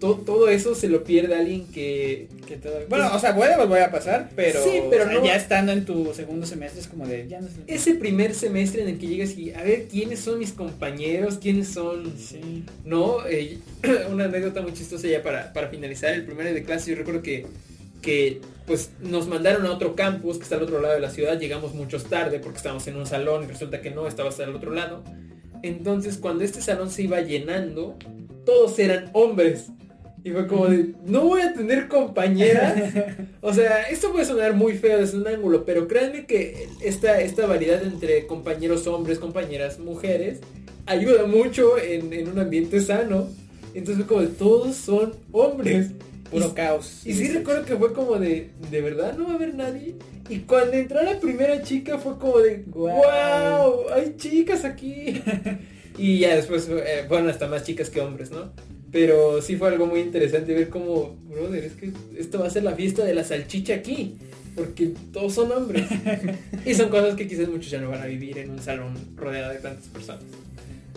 [0.00, 3.84] To- todo eso se lo pierde alguien que Que todo- Bueno, o sea, puede volver
[3.84, 6.88] a pasar, pero, Sí, pero o sea, no- ya estando en tu segundo semestre es
[6.88, 7.54] como de, ya no sé.
[7.68, 11.68] ese primer semestre en el que llegas y a ver quiénes son mis compañeros quiénes
[11.68, 12.64] son Sí.
[12.84, 13.58] No, eh,
[14.10, 16.90] una anécdota muy chistosa ya para, para finalizar el primer día de clase.
[16.90, 17.46] Yo recuerdo que,
[18.02, 21.38] que pues nos mandaron a otro campus que está al otro lado de la ciudad.
[21.38, 24.54] Llegamos muchos tarde porque estábamos en un salón y resulta que no, estaba hasta el
[24.54, 25.02] otro lado.
[25.62, 27.96] Entonces cuando este salón se iba llenando,
[28.44, 29.68] todos eran hombres.
[30.24, 32.92] Y fue como de, no voy a tener compañeras.
[33.44, 37.44] O sea, esto puede sonar muy feo desde un ángulo, pero créanme que esta, esta
[37.44, 40.38] variedad entre compañeros hombres, compañeras mujeres,
[40.86, 43.28] ayuda mucho en, en un ambiente sano.
[43.74, 45.90] Entonces fue como de, todos son hombres.
[46.32, 47.02] Puro Y- caos.
[47.04, 49.94] Y sí recuerdo que fue como de, ¿de verdad no va a haber nadie?
[50.28, 52.96] Y cuando entró la primera chica fue como de, Guau.
[52.96, 55.22] wow, hay chicas aquí.
[55.98, 58.50] y ya después eh, fueron hasta más chicas que hombres, ¿no?
[58.90, 62.62] Pero sí fue algo muy interesante ver como, brother, es que esto va a ser
[62.64, 64.16] la fiesta de la salchicha aquí.
[64.54, 65.86] Porque todos son hombres.
[66.66, 69.50] y son cosas que quizás muchos ya no van a vivir en un salón rodeado
[69.52, 70.24] de tantas personas.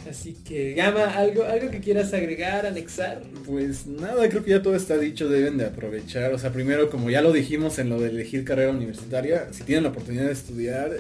[0.10, 3.24] Así que, Gama, ¿algo, algo que quieras agregar, anexar?
[3.46, 6.34] Pues nada, creo que ya todo está dicho, deben de aprovechar.
[6.34, 9.84] O sea, primero, como ya lo dijimos en lo de elegir carrera universitaria, si tienen
[9.84, 10.92] la oportunidad de estudiar,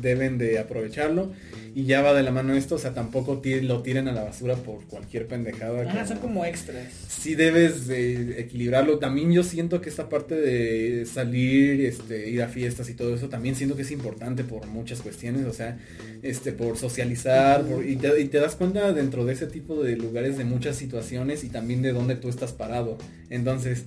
[0.00, 1.32] deben de aprovecharlo.
[1.74, 4.56] Y ya va de la mano esto, o sea, tampoco lo tiren a la basura
[4.56, 5.82] por cualquier pendejada.
[5.82, 6.84] Ajá, son como extras.
[7.08, 8.98] sí debes de equilibrarlo.
[8.98, 13.28] También yo siento que esta parte de salir, este, ir a fiestas y todo eso,
[13.28, 15.78] también siento que es importante por muchas cuestiones, o sea,
[16.22, 19.96] este, por socializar, por- y, te, y te das cuenta dentro de ese tipo de
[19.96, 22.98] lugares de muchas situaciones y también de dónde tú estás parado.
[23.30, 23.84] Entonces,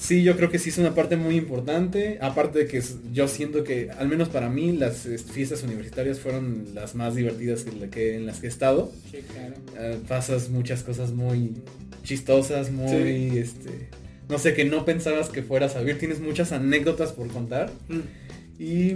[0.00, 2.18] sí, yo creo que sí es una parte muy importante.
[2.20, 2.82] Aparte de que
[3.12, 7.62] yo siento que, al menos para mí, las este, fiestas universitarias fueron las más divertidas
[7.64, 8.90] que, que- en las que he estado.
[9.10, 9.54] Sí, claro.
[9.78, 11.52] Eh, pasas muchas cosas muy
[12.02, 13.88] chistosas, muy, este,
[14.28, 15.98] no sé, que no pensabas que fueras a vivir.
[15.98, 17.70] Tienes muchas anécdotas por contar.
[18.58, 18.94] Y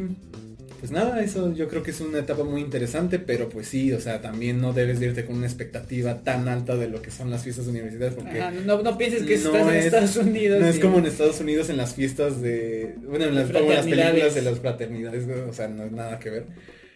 [0.84, 4.00] pues nada, eso yo creo que es una etapa muy interesante, pero pues sí, o
[4.00, 7.30] sea, también no debes de irte con una expectativa tan alta de lo que son
[7.30, 10.60] las fiestas universitarias porque Ajá, no, no pienses que no estás en es- Estados Unidos.
[10.60, 13.76] no es como en Estados Unidos en las fiestas de, bueno, en las, como en
[13.76, 16.44] las películas de las fraternidades, o sea, no es nada que ver.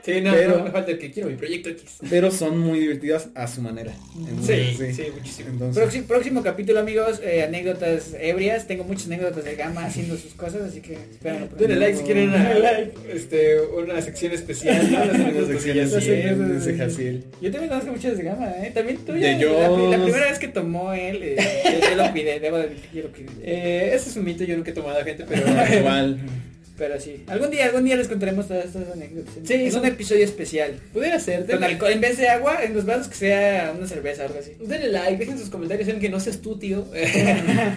[0.04, 1.98] Sí, no, Pero- no me falta el que quiero mi proyecto X.
[2.08, 3.92] Pero son muy divertidas a su manera.
[3.92, 5.48] Sí, Entonces, sí, muchísimo.
[5.50, 8.66] Entonces, Próximo, próximo capítulo, amigos, eh, anécdotas ebrias.
[8.66, 11.48] Tengo muchas anécdotas de Gama haciendo sus cosas, así que esperen.
[11.58, 12.92] Denle like si quieren una, like.
[13.12, 14.88] este, una sección especial.
[14.92, 15.04] ¿no?
[15.04, 17.24] Las anécdotas de Jaciel.
[17.42, 18.70] Yo también conozco muchas de Gama, ¿eh?
[18.72, 21.36] También tú ya, la, la primera vez que tomó él, eh,
[21.82, 23.28] yo, yo lo cuidé, debo de admitir que yo lo cuidé.
[23.42, 25.44] Eh, ese es un mito, yo nunca he tomado a gente, pero
[25.78, 26.18] igual.
[26.78, 29.34] Pero sí, algún día, algún día les contaremos todas estas anécdotas.
[29.42, 30.78] Sí, es un episodio especial.
[30.92, 31.44] pudiera ser.
[31.44, 34.38] Con alcohol, en vez de agua, en los vasos que sea una cerveza o algo
[34.38, 34.52] así.
[34.60, 36.86] denle like, dejen sus comentarios, saben que no seas tú, tío.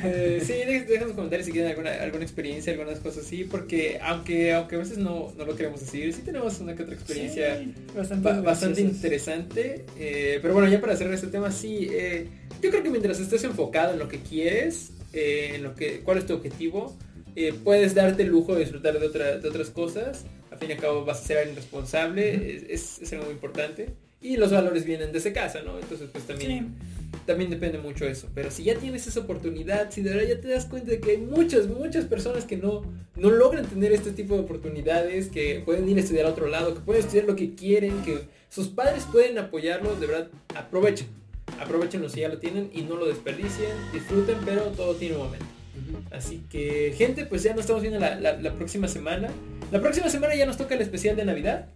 [0.04, 4.00] Eh, sí, dejen, dejen sus comentarios si quieren alguna, alguna experiencia, algunas cosas así, porque
[4.02, 7.58] aunque, aunque a veces no, no lo queremos decir, sí tenemos una que otra experiencia.
[7.58, 9.86] Sí, bastante, Ba- bastante interesante.
[10.00, 12.28] eh, pero bueno, ya para cerrar este tema, sí, eh,
[12.62, 16.18] yo creo que mientras estés enfocado en lo que quieres, eh, en lo que, cuál
[16.18, 16.96] es tu objetivo,
[17.36, 20.26] eh, puedes darte el lujo de disfrutar de, otra- de otras cosas.
[20.52, 23.34] Al fin y al cabo vas a ser alguien responsable, es, es- es algo muy
[23.34, 23.90] importante.
[24.24, 25.80] Y los valores vienen desde casa, ¿no?
[25.80, 26.76] Entonces pues también,
[27.26, 28.28] también depende mucho eso.
[28.36, 31.12] Pero si ya tienes esa oportunidad, si de verdad ya te das cuenta de que
[31.12, 32.84] hay muchas, muchas personas que no,
[33.16, 36.76] no logran tener este tipo de oportunidades, que pueden ir a estudiar a otro lado,
[36.76, 38.20] que pueden estudiar lo que quieren, que
[38.50, 41.08] sus padres pueden apoyarlos, de verdad, aprovechen.
[41.60, 45.46] Aprovechenlo si ya lo tienen y no lo desperdicien, disfruten, pero todo tiene un momento.
[46.12, 49.30] Así que, gente, pues ya nos estamos viendo la, la- la próxima semana.
[49.72, 51.68] La próxima semana ya nos toca el especial de Navidad.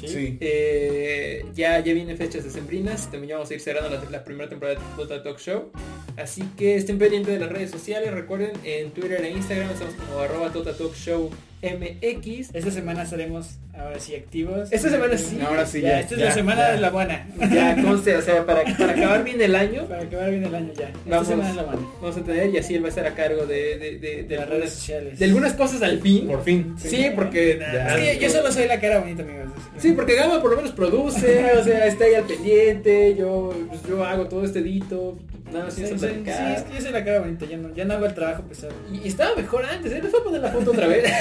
[0.00, 0.38] Sí.
[0.40, 3.10] Eh, ya, ya vienen fechas decembrinas.
[3.10, 5.72] También ya vamos a ir cerrando la, la primera temporada de Total Talk Show.
[6.16, 8.12] Así que estén pendientes de las redes sociales.
[8.12, 11.30] Recuerden, en Twitter e Instagram estamos como arroba Total Talk Show
[11.62, 12.54] MX.
[12.54, 14.70] Esta semana estaremos ahora sí activos.
[14.72, 15.38] Esta semana sí.
[15.44, 16.00] Ahora sí, Ya, ya.
[16.00, 16.72] esta es la semana ya.
[16.72, 17.26] de la buena.
[17.52, 19.86] Ya conste, o sea, para, para acabar bien el año.
[19.86, 20.88] Para acabar bien el año ya.
[20.88, 21.28] Esta Vamos.
[21.28, 21.82] semana es la buena.
[22.00, 24.22] Vamos a tener, y así él va a estar a cargo de, de, de, de
[24.24, 25.18] De las redes sociales.
[25.18, 26.26] de algunas cosas al fin.
[26.26, 26.74] Por fin.
[26.78, 27.58] Sí, porque...
[27.60, 27.96] Ya.
[27.98, 29.48] Es que yo solo soy la cara bonita, amigos.
[29.78, 33.80] Sí, porque Gama por lo menos produce, o sea, está ahí al pendiente, yo, pues,
[33.88, 35.16] yo hago todo este edito,
[35.52, 37.84] más Sí, sí, que sí, es que yo soy la cara bonita, ya no, ya
[37.84, 38.72] no hago el trabajo pesado.
[38.92, 40.00] Y, y estaba mejor antes, ¿eh?
[40.02, 41.04] Les voy a poner la foto otra vez.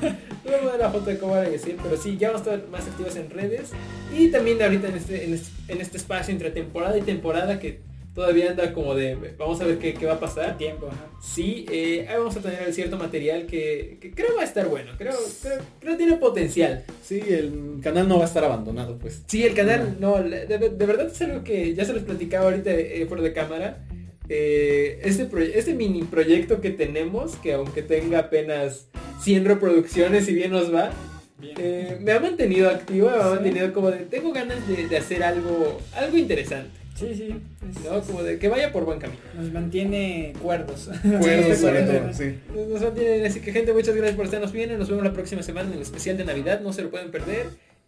[0.00, 0.12] Les
[0.44, 2.54] voy a poner la foto de cómo era y decir, pero sí, ya vamos a
[2.54, 3.70] estar más activos en redes.
[4.16, 7.80] Y también ahorita en este, en este, en este espacio entre temporada y temporada que
[8.14, 10.56] todavía anda como de, vamos a ver qué, qué va a pasar.
[10.56, 11.06] Tiempo, ajá.
[11.22, 14.92] Sí, eh, ahí vamos a tener cierto material que, que creo va a estar bueno,
[14.96, 16.84] creo, creo, creo tiene potencial.
[17.02, 19.22] Sí, el canal no va a estar abandonado, pues.
[19.26, 22.44] Sí, el canal, no, de, de- de verdad es algo que ya se los platicaba
[22.46, 23.84] ahorita eh, fuera de cámara.
[24.28, 28.86] Eh, este, este mini proyecto que tenemos, que aunque tenga apenas
[29.22, 30.90] 100 reproducciones y bien nos va,
[31.38, 31.54] Bien.
[31.58, 35.22] eh, me ha mantenido activo, me ha mantenido como de, tengo ganas de, de hacer
[35.22, 37.34] algo, algo interesante, Sí, sí.
[37.68, 38.00] es- ¿no?
[38.02, 39.18] Como de que vaya por buen camino.
[39.36, 40.88] Nos mantiene cuerdos.
[41.02, 42.38] Cuerdos, sobre todo, sí.
[42.70, 45.68] Nos- mantienen, así que gente, muchas gracias por estarnos viendo, nos vemos la próxima semana
[45.68, 47.46] en el especial de Navidad, no se lo pueden perder.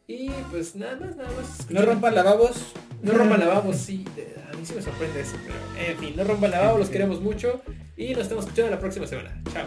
[0.08, 1.68] Y pues nada más, nada más.
[1.70, 2.72] No rompan lavabos.
[3.02, 4.04] No rompan lavabos, sí.
[4.52, 7.60] A mí sí me sorprende eso, pero en fin, no rompan lavabos, los queremos mucho
[7.96, 9.40] y nos estamos escuchando la próxima semana.
[9.52, 9.66] Chao.